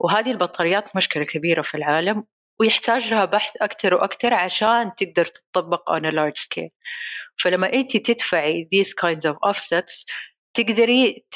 وهذه 0.00 0.30
البطاريات 0.30 0.96
مشكلة 0.96 1.24
كبيرة 1.24 1.62
في 1.62 1.76
العالم 1.76 2.24
ويحتاج 2.60 3.10
لها 3.10 3.24
بحث 3.24 3.56
أكثر 3.60 3.94
وأكثر 3.94 4.34
عشان 4.34 4.94
تقدر 4.94 5.24
تطبق 5.24 5.98
on 5.98 6.02
a 6.02 6.14
large 6.14 6.40
scale. 6.40 6.70
فلما 7.36 7.72
أنت 7.72 7.96
تدفعي 7.96 8.68
these 8.74 8.88
kinds 8.88 9.30
of 9.30 9.36
offsets 9.50 10.06
تقدري 10.54 11.26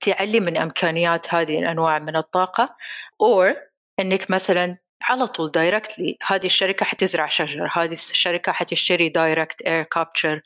تعلي 0.00 0.40
من 0.40 0.56
إمكانيات 0.56 1.34
هذه 1.34 1.58
الأنواع 1.58 1.98
من 1.98 2.16
الطاقة 2.16 2.76
or 3.22 3.56
أنك 4.00 4.30
مثلا 4.30 4.78
على 5.02 5.26
طول 5.26 5.50
directly 5.50 6.16
هذه 6.26 6.46
الشركة 6.46 6.86
حتزرع 6.86 7.28
شجر 7.28 7.70
هذه 7.72 7.92
الشركة 7.92 8.52
حتشتري 8.52 9.08
direct 9.08 9.62
air 9.62 9.82
capture 9.82 10.40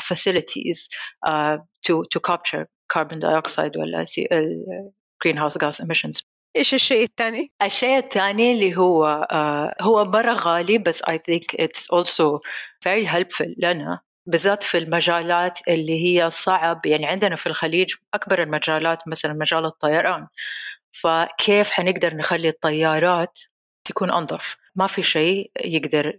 facilities 0.00 0.90
to 1.82 2.04
to 2.04 2.20
capture 2.20 2.66
carbon 2.90 3.18
dioxide 3.18 3.76
ولا 3.76 4.04
greenhouse 5.24 5.64
gas 5.64 5.82
emissions 5.82 6.22
إيش 6.56 6.74
الشيء 6.74 7.02
الثاني؟ 7.02 7.52
الشيء 7.62 7.98
الثاني 7.98 8.52
اللي 8.52 8.76
هو 8.76 9.26
uh, 9.32 9.82
هو 9.84 10.04
مره 10.04 10.32
غالي 10.32 10.78
بس 10.78 11.02
I 11.02 11.14
think 11.14 11.64
it's 11.64 11.96
also 11.96 12.40
very 12.88 13.06
helpful 13.06 13.54
لنا 13.58 14.00
بالذات 14.26 14.62
في 14.62 14.78
المجالات 14.78 15.58
اللي 15.68 16.04
هي 16.04 16.30
صعب 16.30 16.86
يعني 16.86 17.06
عندنا 17.06 17.36
في 17.36 17.46
الخليج 17.46 17.94
أكبر 18.14 18.42
المجالات 18.42 19.08
مثلا 19.08 19.32
مجال 19.32 19.64
الطيران 19.64 20.26
فكيف 20.92 21.70
حنقدر 21.70 22.14
نخلي 22.14 22.48
الطيارات 22.48 23.38
تكون 23.86 24.12
أنظف. 24.12 24.56
ما 24.74 24.86
في 24.86 25.02
شيء 25.02 25.50
يقدر 25.64 26.18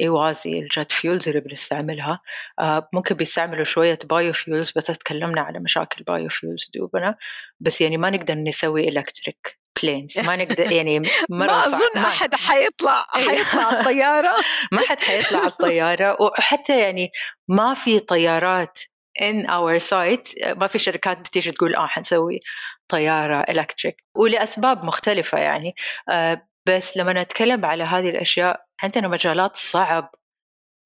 يوازي 0.00 0.58
ال 0.58 0.66
jet 0.66 0.92
fuels 0.92 1.28
اللي 1.28 1.40
بنستعملها. 1.40 2.20
آه 2.60 2.88
ممكن 2.92 3.14
بيستعملوا 3.14 3.64
شوية 3.64 3.98
biofuels 4.04 4.72
بس 4.76 4.86
تكلمنا 4.86 5.40
على 5.40 5.58
مشاكل 5.58 6.04
biofuels 6.04 6.70
دوبنا. 6.74 7.16
بس 7.60 7.80
يعني 7.80 7.96
ما 7.96 8.10
نقدر 8.10 8.34
نسوي 8.34 8.88
electric 8.88 9.58
planes 9.82 10.20
ما 10.20 10.36
نقدر 10.36 10.72
يعني 10.76 10.98
مرة 11.30 11.46
ما 11.46 11.66
أظن 11.66 11.88
ما 11.94 12.08
أحد 12.08 12.34
حيطلع 12.34 13.06
إيه. 13.16 13.28
حيطلع 13.28 13.62
على 13.66 13.80
الطيارة. 13.80 14.32
ما 14.72 14.80
حد 14.80 15.00
حيطلع 15.00 15.38
على 15.38 15.48
الطيارة. 15.48 16.16
وحتى 16.22 16.80
يعني 16.80 17.10
ما 17.48 17.74
في 17.74 18.00
طيارات 18.00 18.78
in 19.22 19.46
our 19.46 19.78
sight 19.90 20.54
ما 20.56 20.66
في 20.66 20.78
شركات 20.78 21.18
بتيجي 21.18 21.50
تقول 21.52 21.74
آه 21.74 21.86
حنسوي 21.86 22.40
طيارة 22.88 23.40
electric 23.40 23.96
ولأسباب 24.16 24.84
مختلفة 24.84 25.38
يعني. 25.38 25.74
آه 26.10 26.48
بس 26.66 26.96
لما 26.96 27.12
نتكلم 27.22 27.64
على 27.64 27.84
هذه 27.84 28.10
الأشياء 28.10 28.66
عندنا 28.82 29.08
مجالات 29.08 29.56
صعب 29.56 30.14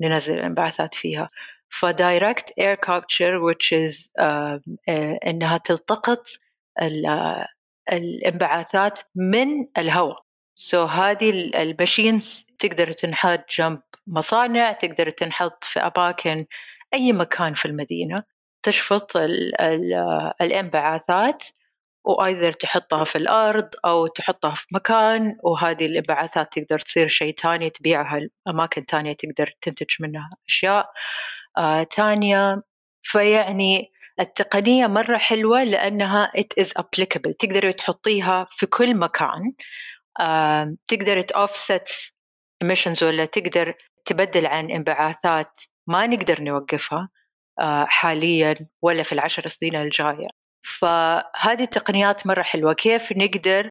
ننزل 0.00 0.34
الانبعاثات 0.38 0.94
فيها. 0.94 1.30
ف 1.68 1.80
direct 1.80 2.52
air 2.58 2.74
capture 2.74 3.52
which 3.52 3.72
is 3.72 3.94
uh, 4.20 4.58
uh, 4.68 5.26
إنها 5.26 5.58
تلتقط 5.58 6.26
الانبعاثات 7.92 8.98
من 9.14 9.66
الهواء. 9.78 10.28
so 10.54 10.90
هذه 10.90 11.50
ال 11.62 11.72
machines 11.72 12.46
تقدر 12.58 12.92
تنحط 12.92 13.44
جنب 13.50 13.80
مصانع 14.06 14.72
تقدر 14.72 15.10
تنحط 15.10 15.64
في 15.64 15.80
أماكن 15.80 16.46
أي 16.94 17.12
مكان 17.12 17.54
في 17.54 17.66
المدينة 17.66 18.24
تشفط 18.62 19.16
ال 19.16 19.60
ال 19.60 19.94
الانبعاثات 20.40 21.44
و 22.04 22.11
either 22.11 22.52
تحطها 22.52 23.04
في 23.04 23.18
الأرض 23.18 23.68
أو 23.84 24.06
تحطها 24.06 24.54
في 24.54 24.66
مكان 24.72 25.36
وهذه 25.44 25.86
الانبعاثات 25.86 26.58
تقدر 26.58 26.78
تصير 26.78 27.08
شيء 27.08 27.34
تاني 27.34 27.70
تبيعها 27.70 28.20
اماكن 28.48 28.86
تانية 28.86 29.12
تقدر 29.12 29.52
تنتج 29.60 29.86
منها 30.00 30.30
أشياء 30.48 30.90
آه 31.58 31.86
فيعني 33.02 33.92
التقنية 34.20 34.86
مرة 34.86 35.16
حلوة 35.18 35.64
لأنها 35.64 36.32
it 36.38 36.62
is 36.64 36.68
applicable. 36.68 37.32
تقدر 37.38 37.70
تحطيها 37.70 38.46
في 38.50 38.66
كل 38.66 38.96
مكان 38.96 39.52
آه 40.20 40.76
تقدر 40.86 41.20
تأوفست 41.20 42.14
emissions 42.64 43.02
ولا 43.02 43.24
تقدر 43.24 43.74
تبدل 44.04 44.46
عن 44.46 44.70
إنبعاثات 44.70 45.52
ما 45.86 46.06
نقدر 46.06 46.42
نوقفها 46.42 47.08
آه 47.60 47.86
حاليا 47.88 48.56
ولا 48.82 49.02
في 49.02 49.12
العشر 49.12 49.46
سنين 49.46 49.76
الجاية. 49.76 50.47
فهذه 50.68 51.62
التقنيات 51.62 52.26
مرة 52.26 52.42
حلوة. 52.42 52.72
كيف 52.72 53.12
نقدر 53.12 53.68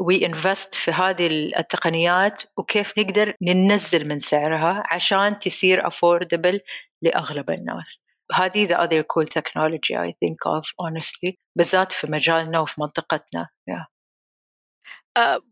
وي 0.00 0.26
انفست 0.26 0.74
في 0.74 0.90
هذه 0.90 1.26
التقنيات 1.58 2.42
وكيف 2.56 2.98
نقدر 2.98 3.34
ننزل 3.42 4.08
من 4.08 4.20
سعرها 4.20 4.82
عشان 4.86 5.38
تصير 5.38 5.90
affordable 5.90 6.58
لأغلب 7.02 7.50
الناس. 7.50 8.04
هذه 8.34 8.66
the 8.66 8.78
other 8.78 9.02
cool 9.02 9.26
technology 9.26 9.94
I 9.94 10.10
think 10.10 10.38
of 10.46 10.66
honestly 10.82 11.34
بالذات 11.56 11.92
في 11.92 12.06
مجالنا 12.06 12.60
وفي 12.60 12.80
منطقتنا. 12.80 13.48
Yeah. 13.70 13.86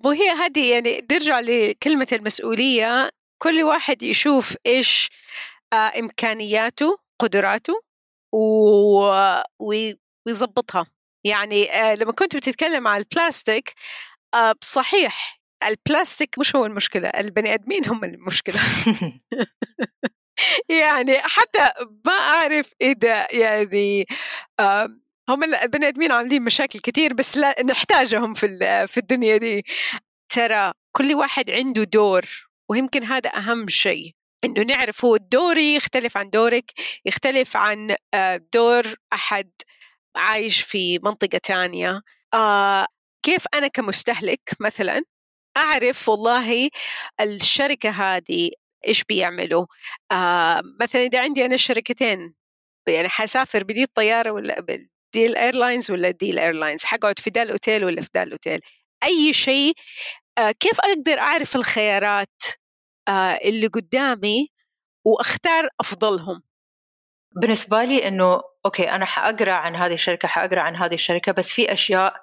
مو 0.05 0.11
هي 0.11 0.31
هذه 0.31 0.73
يعني 0.73 1.07
نرجع 1.13 1.41
لكلمة 1.41 2.09
المسؤولية. 2.13 3.11
كل 3.43 3.63
واحد 3.63 4.03
يشوف 4.03 4.57
إيش 4.67 5.11
آه 5.73 5.99
إمكانياته 5.99 6.99
قدراته. 7.19 7.73
ويظبطها 9.59 10.87
يعني 11.25 11.73
آه 11.73 11.95
لما 11.95 12.13
كنت 12.13 12.37
بتتكلم 12.37 12.89
عن 12.89 12.99
البلاستيك 12.99 13.75
آه 14.35 14.55
صحيح 14.63 15.41
البلاستيك 15.65 16.39
مش 16.39 16.57
هو 16.57 16.67
المشكلة 16.67 17.09
البني 17.09 17.55
آدمين 17.55 17.89
هم 17.89 18.05
المشكلة. 18.05 18.61
يعني 20.81 21.19
حتى 21.19 21.71
ما 22.07 22.13
أعرف 22.13 22.73
إذا 22.83 23.35
يعني 23.35 24.07
هم 25.29 25.45
البني 25.45 25.89
آدمين 25.89 26.13
عاملين 26.13 26.43
مشاكل 26.43 26.79
كثير 26.79 27.15
بس 27.15 27.37
لا 27.37 27.63
نحتاجهم 27.63 28.35
في 28.35 28.87
في 28.89 28.97
الدنيا 28.99 29.37
دي. 29.37 29.65
ترى 30.29 30.73
كل 30.93 31.15
واحد 31.15 31.51
عنده 31.51 31.85
دور 31.85 32.49
ويمكن 32.71 33.05
هذا 33.05 33.31
أهم 33.31 33.69
شيء. 33.69 34.13
إنه 34.47 34.63
نعرف 34.63 35.05
هو 35.05 35.17
دوري 35.17 35.75
يختلف 35.75 36.17
عن 36.17 36.31
دورك 36.31 36.73
يختلف 37.05 37.57
عن 37.57 37.97
آه، 38.15 38.41
دور 38.55 38.85
أحد 39.13 39.51
عايش 40.17 40.61
في 40.63 40.99
منطقة 40.99 41.39
تانية. 41.39 42.03
آه 42.35 42.87
كيف 43.23 43.45
أنا 43.55 43.69
كمستهلك 43.69 44.41
مثلا 44.61 45.05
أعرف 45.57 46.09
والله 46.09 46.71
الشركة 47.21 47.91
هذه 47.91 48.51
إيش 48.87 49.05
بيعملوا؟ 49.05 49.67
آه 50.13 50.63
مثلا 50.81 51.03
إذا 51.03 51.21
عندي 51.21 51.45
أنا 51.47 51.57
شركتين 51.57 52.35
يعني 52.89 53.09
حسافر 53.09 53.65
بدي 53.65 53.83
الطيارة 53.83 54.31
ولا 54.31 54.67
دي 55.15 55.27
ال 55.27 55.34
airlines 55.34 55.91
ولا 55.91 56.11
دي 56.11 56.31
ال 56.31 56.37
airlines 56.37 56.85
حقعد 56.85 57.19
في 57.19 57.31
دا 57.31 57.43
الاوتيل 57.43 57.85
ولا 57.85 58.03
في 58.03 58.09
دا 58.15 58.23
الاوتيل 58.23 58.61
أي 59.05 59.33
شيء 59.33 59.75
كيف 60.61 60.81
أقدر 60.81 61.19
أعرف 61.19 61.57
الخيارات؟ 61.57 62.43
اللي 63.09 63.67
قدامي 63.67 64.49
وأختار 65.05 65.69
أفضلهم. 65.81 66.43
بالنسبة 67.43 67.85
لي 67.85 68.09
إنه 68.09 68.43
okay 68.67 68.91
أنا 68.91 69.05
حأقرأ 69.05 69.53
عن 69.53 69.77
هذه 69.77 69.95
الشركة 69.95 70.29
حأقرأ 70.29 70.61
عن 70.61 70.77
هذه 70.77 70.95
الشركة 70.95 71.33
بس 71.33 71.53
في 71.53 71.73
أشياء 71.73 72.15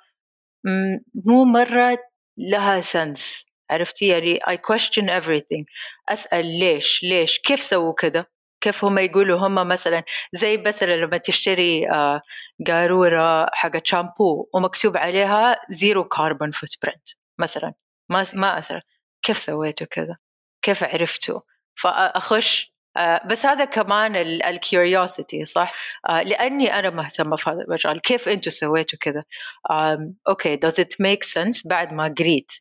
مو 1.26 1.46
مرة 1.46 1.98
لها 2.38 2.82
sense 2.82 3.46
عرفتي؟ 3.72 4.08
يعني 4.08 4.40
I 4.40 4.54
question 4.54 5.06
everything. 5.22 5.66
أسأل 6.10 6.46
ليش؟ 6.60 7.04
ليش؟ 7.04 7.40
كيف 7.40 7.64
سووا 7.64 7.94
كذا 7.94 8.26
كيف 8.62 8.86
هم 8.86 8.98
يقولوا؟ 9.00 9.48
هم 9.48 9.68
مثلا 9.68 10.04
زي 10.34 10.58
مثلا 10.58 10.96
لما 10.96 11.18
تشتري 11.18 11.92
آه، 11.92 12.22
قارورة 12.68 13.50
حق 13.54 13.86
شامبو 13.86 14.50
ومكتوب 14.54 14.98
عليها 14.98 15.56
zero 15.70 16.04
carbon 16.04 16.52
footprint 16.52 17.10
مثلا. 17.40 17.74
ما 18.10 18.26
ما 18.34 18.60
أسأل. 18.60 18.82
كيف 19.24 19.38
سويتوا 19.38 19.88
كذا؟ 19.88 20.18
كيف 20.64 20.84
عرفتوا 20.84 21.40
فأخش 21.76 22.74
آه، 22.98 23.22
بس 23.28 23.46
هذا 23.46 23.66
كمان 23.66 24.16
ال 24.16 24.29
curiosity 24.29 25.46
صح؟ 25.46 25.74
آه، 26.10 26.24
لأني 26.24 26.80
أنا 26.80 26.90
مهتمة 26.90 27.36
في 27.36 27.50
هذا 27.50 27.62
المجال. 27.62 28.02
كيف 28.02 28.30
أنتم 28.30 28.52
سويتوا 28.52 29.00
كذا؟ 29.00 29.24
okay 30.28 30.58
does 30.58 30.74
it 30.74 30.90
make 31.02 31.24
sense 31.28 31.68
بعد 31.68 31.94
ما 31.94 32.16
قريت؟ 32.20 32.52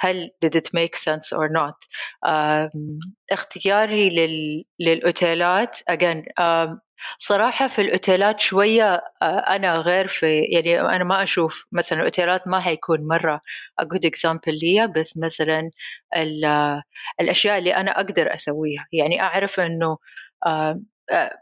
هل 0.00 0.30
did 0.44 0.50
it 0.58 0.68
make 0.76 0.96
sense 0.96 1.36
or 1.38 1.48
not 1.48 1.88
اختياري 3.32 4.08
لل, 4.08 4.64
للأوتيلات 4.80 5.76
again 5.90 6.24
صراحة 7.18 7.66
في 7.68 7.82
الأوتيلات 7.82 8.40
شوية 8.40 9.02
أنا 9.22 9.76
غير 9.76 10.06
في 10.06 10.40
يعني 10.40 10.80
أنا 10.80 11.04
ما 11.04 11.22
أشوف 11.22 11.66
مثلا 11.72 11.98
الأوتيلات 11.98 12.48
ما 12.48 12.68
هيكون 12.68 13.06
مرة 13.06 13.40
a 13.82 13.84
good 13.84 14.10
example 14.10 14.62
لي 14.62 14.88
بس 14.96 15.16
مثلا 15.16 15.70
الأشياء 17.20 17.58
اللي 17.58 17.76
أنا 17.76 17.90
أقدر 17.90 18.34
أسويها. 18.34 18.86
يعني 18.92 19.22
أعرف 19.22 19.60
أنه 19.60 19.98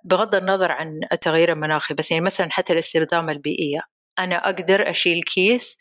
بغض 0.05 0.35
النظر 0.35 0.73
عن 0.73 1.01
التغيير 1.13 1.53
المناخي 1.53 1.95
بس 1.95 2.11
يعني 2.11 2.25
مثلا 2.25 2.49
حتى 2.51 2.73
الاستخدام 2.73 3.31
البيئية 3.31 3.81
أنا 4.19 4.37
أقدر 4.37 4.91
أشيل 4.91 5.23
كيس 5.23 5.79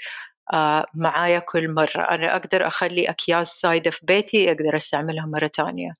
معايا 0.93 1.39
كل 1.39 1.73
مرة. 1.73 2.01
أنا 2.11 2.35
أقدر 2.35 2.67
أخلي 2.67 3.09
أكياس 3.09 3.61
زايدة 3.63 3.91
في 3.91 3.99
بيتي 4.03 4.51
أقدر 4.51 4.75
أستعملها 4.75 5.25
مرة 5.25 5.47
تانية. 5.47 5.91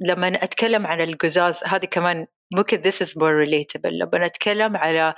لما 0.00 0.44
أتكلم 0.44 0.86
عن 0.86 1.00
القزاز 1.00 1.64
هذه 1.66 1.84
كمان 1.84 2.26
ممكن 2.54 2.82
this 2.82 2.94
is 3.06 3.10
more 3.10 3.46
relatable. 3.46 3.92
لما 3.92 4.26
نتكلم 4.26 4.76
على 4.76 5.14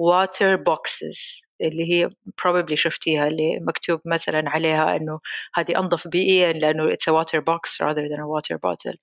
water 0.00 0.56
boxes 0.56 1.46
اللي 1.60 1.92
هي 1.92 2.08
probably 2.42 2.74
شفتيها 2.74 3.26
اللي 3.26 3.58
مكتوب 3.60 4.00
مثلا 4.04 4.50
عليها 4.50 4.96
إنه 4.96 5.18
هذه 5.54 5.78
أنظف 5.78 6.08
بيئيا 6.08 6.52
لأنه 6.52 6.92
it's 6.92 7.12
a 7.12 7.12
water 7.12 7.40
box 7.40 7.86
rather 7.86 8.08
than 8.08 8.20
a 8.20 8.26
water 8.26 8.58
bottle. 8.58 8.96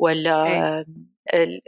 ولا 0.00 0.46
إيه. 0.46 0.84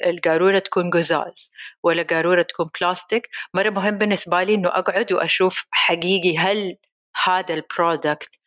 القارورة 0.06 0.58
تكون 0.58 0.90
قزاز 0.90 1.52
ولا 1.82 2.02
قارورة 2.02 2.42
تكون 2.42 2.70
بلاستيك 2.80 3.28
مرة 3.54 3.70
مهم 3.70 3.98
بالنسبة 3.98 4.42
لي 4.42 4.54
إنه 4.54 4.68
أقعد 4.68 5.12
وأشوف 5.12 5.64
حقيقي 5.70 6.38
هل 6.38 6.76
هذا 7.24 7.54
البرودكت 7.54 8.38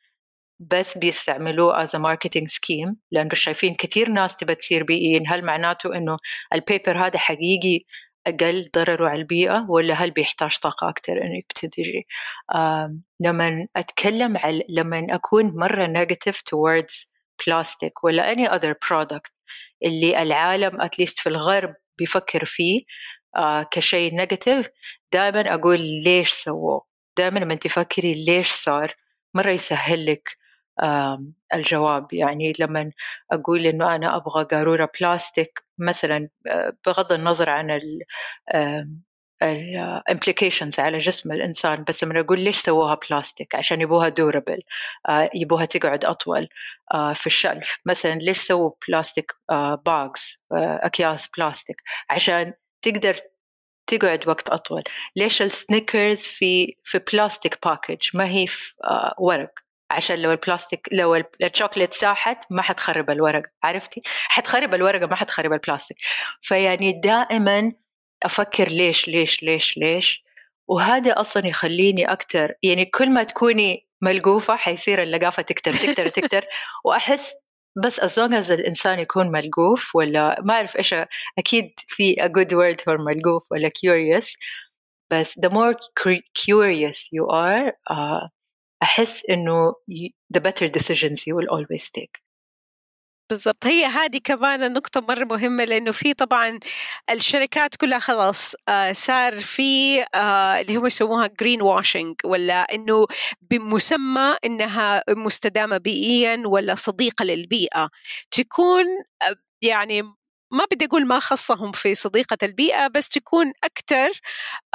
بس 0.59 0.97
بيستعملوه 0.97 1.85
as 1.85 1.89
a 1.89 1.99
marketing 1.99 2.47
scheme 2.47 2.93
لأنه 3.11 3.29
شايفين 3.33 3.75
كثير 3.75 4.09
ناس 4.09 4.37
تبى 4.37 4.55
تصير 4.55 4.83
بيئيين. 4.83 5.23
هل 5.27 5.45
معناته 5.45 5.95
إنه 5.95 6.17
ال 6.53 6.62
paper 6.62 7.05
هذا 7.05 7.17
حقيقي 7.19 7.85
أقل 8.27 8.69
ضرره 8.75 9.09
على 9.09 9.19
البيئة 9.19 9.65
ولا 9.69 9.93
هل 9.93 10.11
بيحتاج 10.11 10.57
طاقة 10.57 10.89
أكثر 10.89 11.13
إنه 11.13 11.41
تنتجي 11.55 12.07
لما 13.19 13.67
أتكلم 13.75 14.37
على 14.37 14.63
لما 14.69 15.07
أكون 15.09 15.45
مرة 15.55 15.87
negative 15.87 16.35
towards 16.35 17.14
plastic 17.43 18.03
ولا 18.03 18.35
any 18.35 18.47
other 18.49 18.73
product 18.87 19.31
اللي 19.85 20.21
العالم 20.21 20.81
at 20.81 20.92
least 20.92 21.19
في 21.19 21.29
الغرب 21.29 21.75
بيفكر 21.97 22.45
فيه 22.45 22.83
آه 23.37 23.63
كشيء 23.71 24.15
negative 24.15 24.69
دائما 25.13 25.53
أقول 25.53 25.79
ليش 25.79 26.29
سووه؟ 26.31 26.85
دائما 27.17 27.39
لما 27.39 27.55
تفكري 27.55 28.25
ليش 28.25 28.51
صار 28.51 28.93
مرة 29.33 29.51
يسهل 29.51 30.05
لك 30.05 30.37
الجواب. 31.53 32.13
يعني 32.13 32.53
لما 32.59 32.91
أقول 33.31 33.65
إنه 33.65 33.95
أنا 33.95 34.15
أبغى 34.15 34.43
قارورة 34.45 34.89
بلاستيك 35.01 35.63
مثلا 35.77 36.29
آه 36.47 36.73
بغض 36.85 37.13
النظر 37.13 37.49
عن 37.49 37.79
ال 39.45 39.56
implications 39.56 40.79
على 40.79 40.97
جسم 40.97 41.31
الإنسان 41.31 41.83
بس 41.87 42.03
لما 42.03 42.19
أقول 42.19 42.39
ليش 42.39 42.57
سووها 42.57 42.97
بلاستيك 43.09 43.55
عشان 43.55 43.81
يبوها 43.81 44.09
durable 44.09 44.61
آه 45.09 45.29
يبوها 45.33 45.65
تقعد 45.65 46.05
أطول 46.05 46.49
آه 46.93 47.13
في 47.13 47.27
ال 47.27 47.35
shelf. 47.35 47.79
مثلا 47.85 48.13
ليش 48.13 48.37
سووا 48.37 48.71
بلاستيك 48.87 49.31
آه 49.51 49.75
bags 49.85 50.45
أكياس 50.53 51.29
بلاستيك 51.37 51.77
عشان 52.09 52.53
تقدر 52.81 53.17
تقعد 53.87 54.27
وقت 54.27 54.49
أطول. 54.49 54.83
ليش 55.15 55.41
السنيكرز 55.41 56.21
في 56.21 56.77
في 56.83 56.99
plastic 57.13 57.57
package 57.67 58.09
ما 58.13 58.25
هي 58.27 58.47
في 58.47 58.73
ورق. 59.19 59.51
عشان 59.91 60.21
لو 60.21 60.31
البلاستيك 60.31 60.89
لو 60.91 61.15
الشوكليت 61.43 61.93
ساحت 61.93 62.43
ما 62.49 62.61
حتخرب 62.61 63.09
الورق. 63.09 63.43
عرفتي؟ 63.63 64.01
حتخرب 64.05 64.73
الورقه 64.73 65.07
ما 65.07 65.15
حتخرب 65.15 65.53
البلاستيك 65.53 65.97
فيعني 66.41 66.91
دائما 67.03 67.71
أفكر 68.25 68.67
ليش 68.67 69.07
ليش 69.07 69.43
ليش 69.43 69.77
ليش؟ 69.77 70.23
وهذا 70.67 71.19
أصلا 71.19 71.47
يخليني 71.47 72.11
أكثر 72.11 72.53
يعني 72.63 72.85
كل 72.85 73.09
ما 73.09 73.23
تكوني 73.23 73.87
ملقوفة 74.01 74.55
حيصير 74.55 75.03
اللقافة 75.03 75.41
تكتر 75.43 75.73
تكتر 75.73 76.07
تكتر. 76.07 76.45
وأحس 76.85 77.33
بس 77.83 77.99
as 77.99 78.13
long 78.17 78.31
as 78.43 78.51
الإنسان 78.51 78.99
يكون 78.99 79.31
ملقوف 79.31 79.95
ولا 79.95 80.41
ما 80.41 80.53
أعرف 80.53 80.77
إيش 80.77 80.95
أكيد 81.37 81.71
في 81.77 82.15
a 82.15 82.25
good 82.27 82.51
word 82.51 82.83
for 82.83 82.99
ملقوف 82.99 83.51
ولا 83.51 83.69
curious. 83.69 84.25
بس 85.11 85.39
the 85.39 85.49
more 85.49 85.75
curious 86.33 86.97
you 87.13 87.27
are 87.31 87.71
uh, 87.91 88.29
أحس 88.83 89.29
إنه 89.29 89.73
the 90.37 90.39
better 90.39 90.67
decisions 90.67 91.27
you 91.27 91.35
will 91.35 91.49
always 91.49 91.89
take. 91.89 92.24
بالضبط. 93.29 93.65
هي 93.65 93.85
هذه 93.85 94.19
كمان 94.23 94.63
النقطة 94.63 95.01
مرة 95.01 95.23
مهمة 95.25 95.63
لأنه 95.65 95.91
في 95.91 96.13
طبعا 96.13 96.59
الشركات 97.11 97.75
كلها 97.75 97.99
خلاص 97.99 98.55
آه 98.69 98.91
صار 98.91 99.33
في 99.41 100.01
آه 100.15 100.61
اللي 100.61 100.75
هم 100.75 100.85
يسموها 100.85 101.27
جرين 101.39 101.61
واشنج 101.61 102.15
ولا 102.25 102.53
إنه 102.73 103.05
بمسمى 103.41 104.35
إنها 104.45 105.03
مستدامة 105.09 105.77
بيئيا 105.77 106.43
ولا 106.45 106.75
صديقة 106.75 107.25
للبيئة. 107.25 107.89
تكون 108.31 108.85
آه 109.21 109.35
يعني 109.61 110.03
ما 110.55 110.65
بدي 110.71 110.85
أقول 110.85 111.07
ما 111.07 111.19
خصهم 111.19 111.71
في 111.71 111.95
صديقة 111.95 112.37
البيئة 112.43 112.87
بس 112.87 113.09
تكون 113.09 113.53
أكثر 113.63 114.09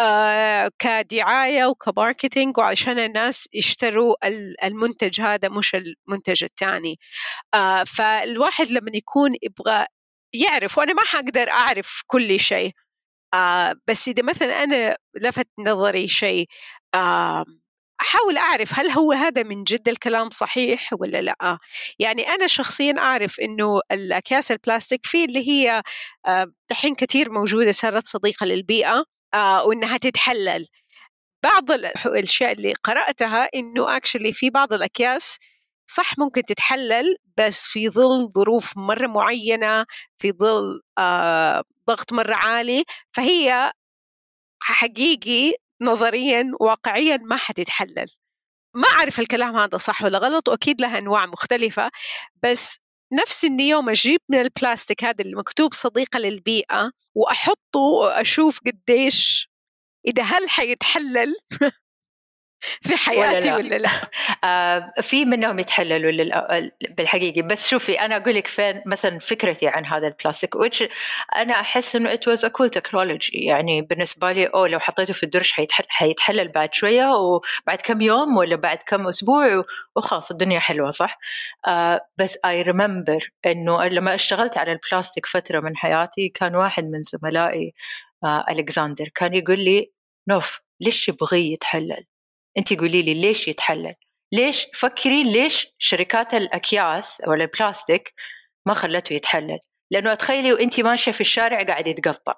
آه 0.00 0.70
كدعاية 0.78 1.66
وكماركتينج 1.66 2.58
وعشان 2.58 2.98
الناس 2.98 3.48
يشتروا 3.54 4.14
المنتج 4.66 5.20
هذا 5.20 5.48
مش 5.48 5.74
المنتج 5.74 6.44
الثاني 6.44 6.98
آه 7.54 7.84
فالواحد 7.84 8.68
لما 8.70 8.90
يكون 8.94 9.34
يبغى 9.42 9.86
يعرف 10.34 10.78
وأنا 10.78 10.92
ما 10.94 11.02
حقدر 11.04 11.50
أعرف 11.50 12.02
كل 12.06 12.40
شيء. 12.40 12.72
آه 13.34 13.74
بس 13.88 14.08
إذا 14.08 14.22
مثلا 14.22 14.64
أنا 14.64 14.96
لفت 15.16 15.48
نظري 15.60 16.08
شيء 16.08 16.46
آه 18.00 18.04
أحاول 18.04 18.38
أعرف 18.38 18.78
هل 18.78 18.90
هو 18.90 19.12
هذا 19.12 19.42
من 19.42 19.64
جد 19.64 19.88
الكلام 19.88 20.30
صحيح 20.30 20.90
ولا 20.92 21.20
لا. 21.20 21.58
يعني 21.98 22.28
أنا 22.28 22.46
شخصيا 22.46 22.94
أعرف 22.98 23.40
أنه 23.40 23.80
الأكياس 23.92 24.52
البلاستيك 24.52 25.06
في 25.06 25.24
اللي 25.24 25.48
هي 25.48 25.82
دحين 26.70 26.94
كثير 26.94 27.30
موجودة 27.30 27.72
صارت 27.72 28.06
صديقة 28.06 28.46
للبيئة 28.46 29.04
وأنها 29.64 29.96
تتحلل. 29.96 30.66
بعض 31.44 31.70
الأشياء 32.06 32.52
اللي 32.52 32.72
قرأتها 32.84 33.48
إنه 33.54 33.96
اكشلي 33.96 34.32
في 34.32 34.50
بعض 34.50 34.72
الأكياس 34.72 35.38
صح 35.86 36.18
ممكن 36.18 36.42
تتحلل 36.44 37.16
بس 37.36 37.64
في 37.64 37.88
ظل 37.88 38.30
ظروف 38.34 38.76
مرة 38.76 39.06
معينة 39.06 39.86
في 40.18 40.32
ظل 40.32 40.80
آه 40.98 41.62
ضغط 41.88 42.12
مرة 42.12 42.34
عالي 42.34 42.84
فهي 43.12 43.72
حقيقي 44.62 45.54
نظريا 45.80 46.52
واقعيا 46.60 47.16
ما 47.16 47.36
حتتحلل 47.36 48.06
ما 48.74 48.88
أعرف 48.88 49.20
الكلام 49.20 49.56
هذا 49.56 49.78
صح 49.78 50.02
ولا 50.02 50.18
غلط 50.18 50.48
وأكيد 50.48 50.80
لها 50.80 50.98
أنواع 50.98 51.26
مختلفة 51.26 51.90
بس 52.42 52.78
نفس 53.12 53.44
إني 53.44 53.68
يوم 53.68 53.90
أجيب 53.90 54.20
من 54.28 54.40
البلاستيك 54.40 55.04
هذا 55.04 55.24
اللي 55.24 55.36
مكتوب 55.36 55.74
صديقة 55.74 56.18
للبيئة 56.18 56.90
وأحطه 57.14 57.80
وأشوف 57.80 58.60
قديش 58.66 59.50
إذا 60.06 60.22
هل 60.22 60.48
حيتحلل؟ 60.48 61.34
في 62.88 62.96
حياتي 62.96 63.52
ولا 63.52 63.56
لا, 63.56 63.56
ولا 63.56 63.78
لا؟ 63.78 63.90
آه 64.48 64.92
في 65.00 65.24
منهم 65.24 65.58
يتحللوا 65.58 66.70
بالحقيقة. 66.90 67.42
بس 67.42 67.68
شوفي 67.68 68.00
أنا 68.00 68.16
أقول 68.16 68.34
لك 68.34 68.46
فين 68.46 68.82
مثلا 68.86 69.18
فكرتي 69.18 69.68
عن 69.68 69.86
هذا 69.86 70.06
البلاستيك 70.06 70.56
which 70.56 70.84
أنا 71.36 71.52
أحس 71.60 71.96
إنه 71.96 72.14
it 72.14 72.18
was 72.18 72.40
a 72.44 72.48
cool 72.50 72.70
technology. 72.78 73.30
يعني 73.32 73.82
بالنسبة 73.82 74.32
لي 74.32 74.46
أو 74.46 74.66
لو 74.66 74.78
حطيته 74.80 75.14
في 75.14 75.22
الدرج 75.22 75.50
حيتحل 75.52 75.84
حيتحلل 75.88 76.48
بعد 76.48 76.74
شوية 76.74 77.12
وبعد 77.14 77.78
كم 77.84 78.00
يوم 78.00 78.36
ولا 78.36 78.56
بعد 78.56 78.78
كم 78.86 79.06
أسبوع 79.08 79.64
وخلاص 79.96 80.30
الدنيا 80.30 80.60
حلوة 80.60 80.90
صح؟ 80.90 81.18
آه 81.66 82.00
بس 82.18 82.34
I 82.46 82.64
remember 82.66 83.28
إنه 83.46 83.84
لما 83.84 84.14
اشتغلت 84.14 84.58
على 84.58 84.72
البلاستيك 84.72 85.26
فترة 85.26 85.60
من 85.60 85.76
حياتي 85.76 86.28
كان 86.28 86.56
واحد 86.56 86.84
من 86.84 87.02
زملائي 87.02 87.74
آه 88.24 88.44
ألكساندر 88.50 89.08
كان 89.14 89.34
يقول 89.34 89.58
لي 89.60 89.92
نوف 90.28 90.60
ليش 90.80 91.08
يبغي 91.08 91.52
يتحلل؟ 91.52 92.09
انت 92.58 92.72
قولي 92.72 93.02
لي 93.02 93.14
ليش 93.14 93.48
يتحلل؟ 93.48 93.94
ليش 94.32 94.66
فكري 94.74 95.22
ليش 95.22 95.66
شركات 95.78 96.34
الأكياس 96.34 97.22
ولا 97.26 97.44
البلاستيك 97.44 98.14
ما 98.66 98.74
خلته 98.74 99.12
يتحلل؟ 99.12 99.58
لأنه 99.90 100.14
تخيلي 100.14 100.52
وانت 100.52 100.80
ماشية 100.80 101.12
في 101.12 101.20
الشارع 101.20 101.62
قاعد 101.62 101.86
يتقطع. 101.86 102.34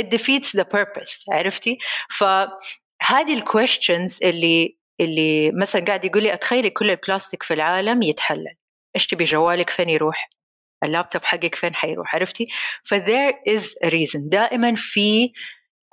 It 0.00 0.04
defeats 0.04 0.60
the 0.60 0.64
purpose 0.64 1.24
عرفتي؟ 1.32 1.78
فهذه 2.18 3.34
ال 3.34 3.42
questions 3.42 4.18
اللي 4.24 4.78
اللي 5.00 5.52
مثلا 5.52 5.84
قاعد 5.84 6.04
يقول 6.04 6.22
لي 6.22 6.32
أتخيلي 6.34 6.70
كل 6.70 6.90
البلاستيك 6.90 7.42
في 7.42 7.54
العالم 7.54 8.02
يتحلل. 8.02 8.54
إيش 8.96 9.06
تبي 9.06 9.24
جوالك 9.24 9.70
فين 9.70 9.88
يروح؟ 9.88 10.30
اللابتوب 10.84 11.24
حقك 11.24 11.54
فين 11.54 11.74
حيروح؟ 11.74 12.14
عرفتي؟ 12.14 12.46
ف 12.84 12.94
there 12.94 13.34
is 13.48 13.62
a 13.86 13.90
reason. 13.90 14.20
دائما 14.28 14.74
في 14.76 15.32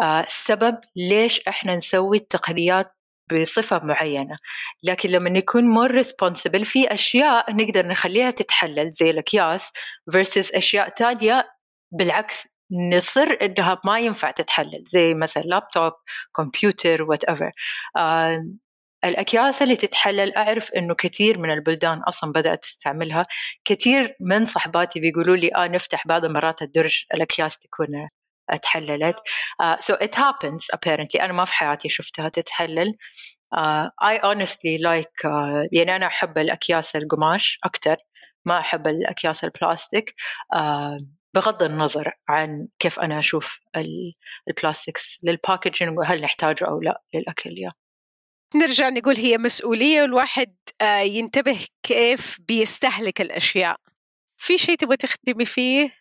آه 0.02 0.26
سبب 0.30 0.78
ليش 0.96 1.48
إحنا 1.48 1.76
نسوي 1.76 2.18
التقنيات 2.18 2.96
بصفة 3.34 3.80
معينة. 3.84 4.36
لكن 4.84 5.10
لما 5.10 5.30
نكون 5.30 5.64
more 5.64 5.92
responsible 5.92 6.66
في 6.66 6.94
أشياء 6.94 7.56
نقدر 7.56 7.88
نخليها 7.88 8.32
تتحلل 8.32 8.90
زي 8.92 9.10
الأكياس 9.10 9.72
versus 10.12 10.56
أشياء 10.58 10.90
تانية 10.90 11.50
بالعكس 11.92 12.48
نصير 12.94 13.38
إنها 13.42 13.82
ما 13.86 14.00
ينفع 14.00 14.32
تتحلل 14.32 14.84
زي 14.88 15.14
مثلا 15.14 15.42
لابتوب 15.44 15.94
كمبيوتر 16.36 17.04
whatever 17.04 17.52
الأكياس 19.06 19.62
اللي 19.62 19.76
تتحلل 19.76 20.36
أعرف 20.36 20.72
إنه 20.72 20.96
كثير 20.96 21.38
من 21.40 21.52
البلدان 21.52 22.00
أصلا 22.00 22.32
بدأت 22.32 22.64
تستعملها. 22.64 23.26
كثير 23.66 24.16
من 24.20 24.46
صحباتي 24.46 25.00
بيقولوا 25.00 25.36
لي 25.36 25.56
آه 25.56 25.68
نفتح 25.68 26.08
بعض 26.08 26.26
المرات 26.26 26.62
الدرج 26.62 27.06
الأكياس 27.14 27.58
تكون 27.58 28.10
تحللت. 28.58 29.16
uh, 29.64 29.78
so 29.78 29.94
it 29.96 30.16
happens 30.16 30.68
apparently. 30.74 31.22
أنا 31.22 31.34
ما 31.34 31.46
في 31.46 31.54
حياتي 31.54 31.90
شفتها 31.90 32.30
تتحلل. 32.30 32.94
uh, 33.56 33.88
I 34.04 34.20
honestly 34.24 34.78
like 34.78 35.26
uh, 35.26 35.68
يعني 35.72 35.96
أنا 35.96 36.08
أحب 36.08 36.38
الأكياس 36.38 36.96
القماش 36.96 37.60
أكثر 37.64 37.98
ما 38.46 38.60
أحب 38.60 38.88
الأكياس 38.88 39.44
البلاستيك. 39.44 40.14
uh, 40.56 41.04
بغض 41.36 41.64
النظر 41.64 42.12
عن 42.30 42.68
كيف 42.80 43.00
أنا 43.00 43.20
أشوف 43.20 43.60
ال 44.48 44.56
plastics 44.56 45.20
لل 45.24 45.37
packaging 45.37 45.98
وهل 46.00 46.22
نحتاجه 46.22 46.66
أو 46.68 46.82
لا 46.82 47.02
للأكل. 47.14 47.58
يا. 47.58 47.72
نرجع 48.56 48.90
نقول 48.90 49.16
هي 49.16 49.38
مسؤولية 49.38 50.04
الواحد 50.04 50.56
ينتبه 51.02 51.66
كيف 51.84 52.38
بيستهلك 52.48 53.22
الأشياء. 53.22 53.78
في 54.38 54.58
شيء 54.58 54.76
تبغى 54.76 54.98
تخدمي 54.98 55.46
فيه؟ 55.46 55.92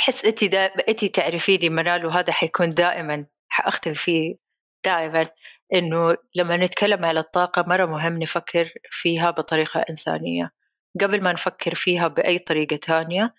أحس 0.00 0.24
انت 0.24 0.44
دا... 0.44 0.66
انت 0.88 1.04
تعرفيني 1.04 1.68
منال 1.68 2.06
وهذا 2.06 2.32
حيكون 2.32 2.70
دائما 2.70 3.26
حأختم 3.48 3.92
فيه 3.92 4.36
دائما 4.84 5.24
إنه 5.74 6.16
لما 6.34 6.56
نتكلم 6.56 7.04
على 7.04 7.20
الطاقة 7.20 7.64
مرة 7.68 7.86
مهم 7.86 8.18
نفكر 8.18 8.72
فيها 8.90 9.30
بطريقة 9.30 9.84
إنسانية. 9.90 10.50
قبل 11.00 11.22
ما 11.22 11.32
نفكر 11.32 11.74
فيها 11.74 12.08
بأي 12.08 12.38
طريقة 12.38 12.76
تانية 12.76 13.34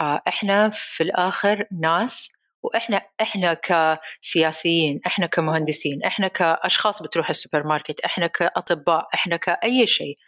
آه، 0.00 0.22
إحنا 0.28 0.70
في 0.70 1.02
الآخر 1.02 1.66
ناس 1.80 2.32
وإحنا 2.62 3.00
إحنا 3.20 3.54
كسياسيين 3.54 5.00
إحنا 5.06 5.26
كمهندسين 5.26 6.04
إحنا 6.04 6.28
كأشخاص 6.28 7.02
بتروح 7.02 7.30
السوبر 7.30 7.66
ماركت 7.66 8.00
إحنا 8.00 8.26
كأطباء 8.26 9.08
إحنا 9.14 9.36
كأي 9.36 9.86
شيء 9.86 10.18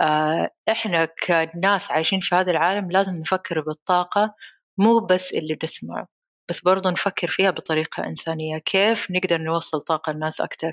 آه، 0.00 0.50
إحنا 0.68 1.04
كناس 1.04 1.90
عايشين 1.90 2.20
في 2.20 2.34
هذا 2.34 2.50
العالم 2.50 2.90
لازم 2.90 3.16
نفكر 3.16 3.60
بالطاقة 3.60 4.34
مو 4.78 4.98
بس 5.00 5.32
اللي 5.32 5.58
نسمعه 5.64 6.08
بس 6.48 6.60
برضو 6.60 6.90
نفكر 6.90 7.28
فيها 7.28 7.50
بطريقة 7.50 8.04
إنسانية. 8.06 8.58
كيف 8.58 9.10
نقدر 9.10 9.38
نوصل 9.38 9.80
طاقة 9.80 10.10
الناس 10.10 10.40
أكثر 10.40 10.72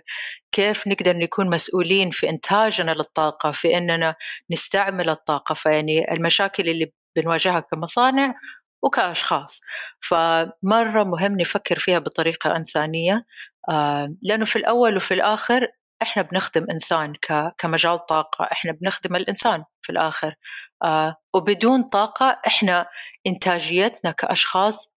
كيف 0.52 0.88
نقدر 0.88 1.18
نكون 1.18 1.50
مسؤولين 1.50 2.10
في 2.12 2.30
إنتاجنا 2.30 2.92
للطاقة 2.92 3.52
في 3.52 3.78
أننا 3.78 4.16
نستعمل 4.52 5.10
الطاقة؟ 5.10 5.54
فيعني 5.56 6.14
المشاكل 6.14 6.70
اللي 6.70 6.92
بنواجهها 7.18 7.60
كمصانع 7.60 8.36
وكأشخاص. 8.84 9.62
فمرة 10.02 11.04
مهم 11.04 11.40
نفكر 11.40 11.80
فيها 11.80 12.00
بطريقة 12.00 12.56
إنسانية. 12.56 13.26
آه، 13.70 14.16
لأنه 14.24 14.46
في 14.46 14.56
الأول 14.56 14.98
وفي 14.98 15.14
الآخر 15.14 15.68
إحنا 16.02 16.24
بنخدم 16.24 16.66
إنسان 16.72 17.14
كمجال 17.58 18.06
طاقة 18.06 18.46
إحنا 18.52 18.72
بنخدم 18.72 19.16
الإنسان 19.16 19.64
في 19.82 19.92
الآخر. 19.92 20.36
آه 20.84 21.16
وبدون 21.34 21.84
طاقة 21.84 22.42
إحنا 22.48 22.88
إنتاجيتنا 23.28 24.12
كأشخاص 24.12 24.90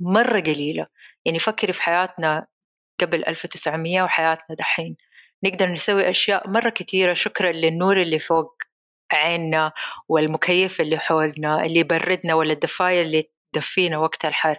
مرة 0.00 0.40
قليلة. 0.40 0.86
يعني 1.24 1.38
فكري 1.38 1.72
في 1.72 1.82
حياتنا 1.82 2.46
قبل 3.00 3.24
1900 3.28 4.02
وحياتنا 4.02 4.56
دحين. 4.56 4.96
نقدر 5.44 5.66
نسوي 5.68 6.10
أشياء 6.10 6.50
مرة 6.50 6.70
كثيره 6.70 7.14
شكرا 7.14 7.52
للنور 7.52 8.00
اللي 8.02 8.18
فوق 8.18 8.56
عيننا 9.12 9.72
والمكيف 10.08 10.80
اللي 10.80 10.98
حولنا 10.98 11.64
اللي 11.64 11.80
يبردنا 11.80 12.34
ولا 12.34 12.52
الدفاية 12.52 13.02
اللي 13.02 13.24
تدفينا 13.52 13.98
وقت 13.98 14.24
الحر. 14.24 14.58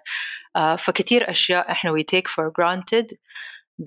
آه 0.56 0.76
فكتير 0.76 1.32
أشياء 1.32 1.72
إحنا 1.72 1.92
we 1.94 2.04
take 2.16 2.28
for 2.32 2.52
granted 2.62 3.08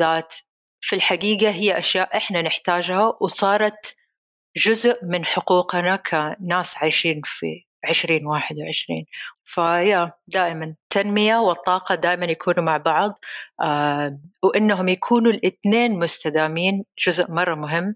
that 0.02 0.45
في 0.86 0.96
الحقيقة 0.96 1.50
هي 1.50 1.78
أشياء 1.78 2.16
إحنا 2.16 2.42
نحتاجها 2.42 3.16
وصارت 3.20 3.96
جزء 4.56 5.04
من 5.04 5.24
حقوقنا 5.24 5.96
كناس 5.96 6.78
عايشين 6.78 7.20
في 7.24 7.66
عشرين 7.84 8.26
واحد 8.26 8.56
وعشرين. 8.58 9.06
فيا 9.44 10.12
دائما 10.28 10.64
التنمية 10.64 11.36
والطاقة 11.36 11.94
دائما 11.94 12.26
يكونوا 12.26 12.64
مع 12.64 12.76
بعض 12.76 13.18
آه 13.62 14.20
وإنهم 14.42 14.88
يكونوا 14.88 15.32
الاثنين 15.32 15.98
مستدامين 15.98 16.84
جزء 17.06 17.30
مرة 17.30 17.54
مهم 17.54 17.94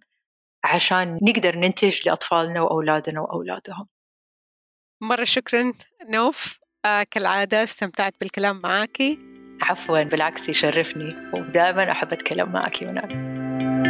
عشان 0.65 1.19
نقدر 1.23 1.57
ننتج 1.57 2.09
لأطفالنا 2.09 2.61
وأولادنا 2.63 3.21
وأولادهم. 3.21 3.89
مرة 5.03 5.25
شكرا 5.25 5.73
نوف 6.09 6.59
آه 6.85 7.03
كالعادة 7.03 7.63
استمتعت 7.63 8.15
بالكلام 8.21 8.61
معاكي. 8.61 9.30
عفوا 9.63 10.03
بالعكس 10.03 10.49
يشرفني. 10.49 11.17
ودائما 11.33 11.91
أحب 11.91 12.13
أتكلم 12.13 12.53
معك 12.53 12.83
منال 12.83 13.90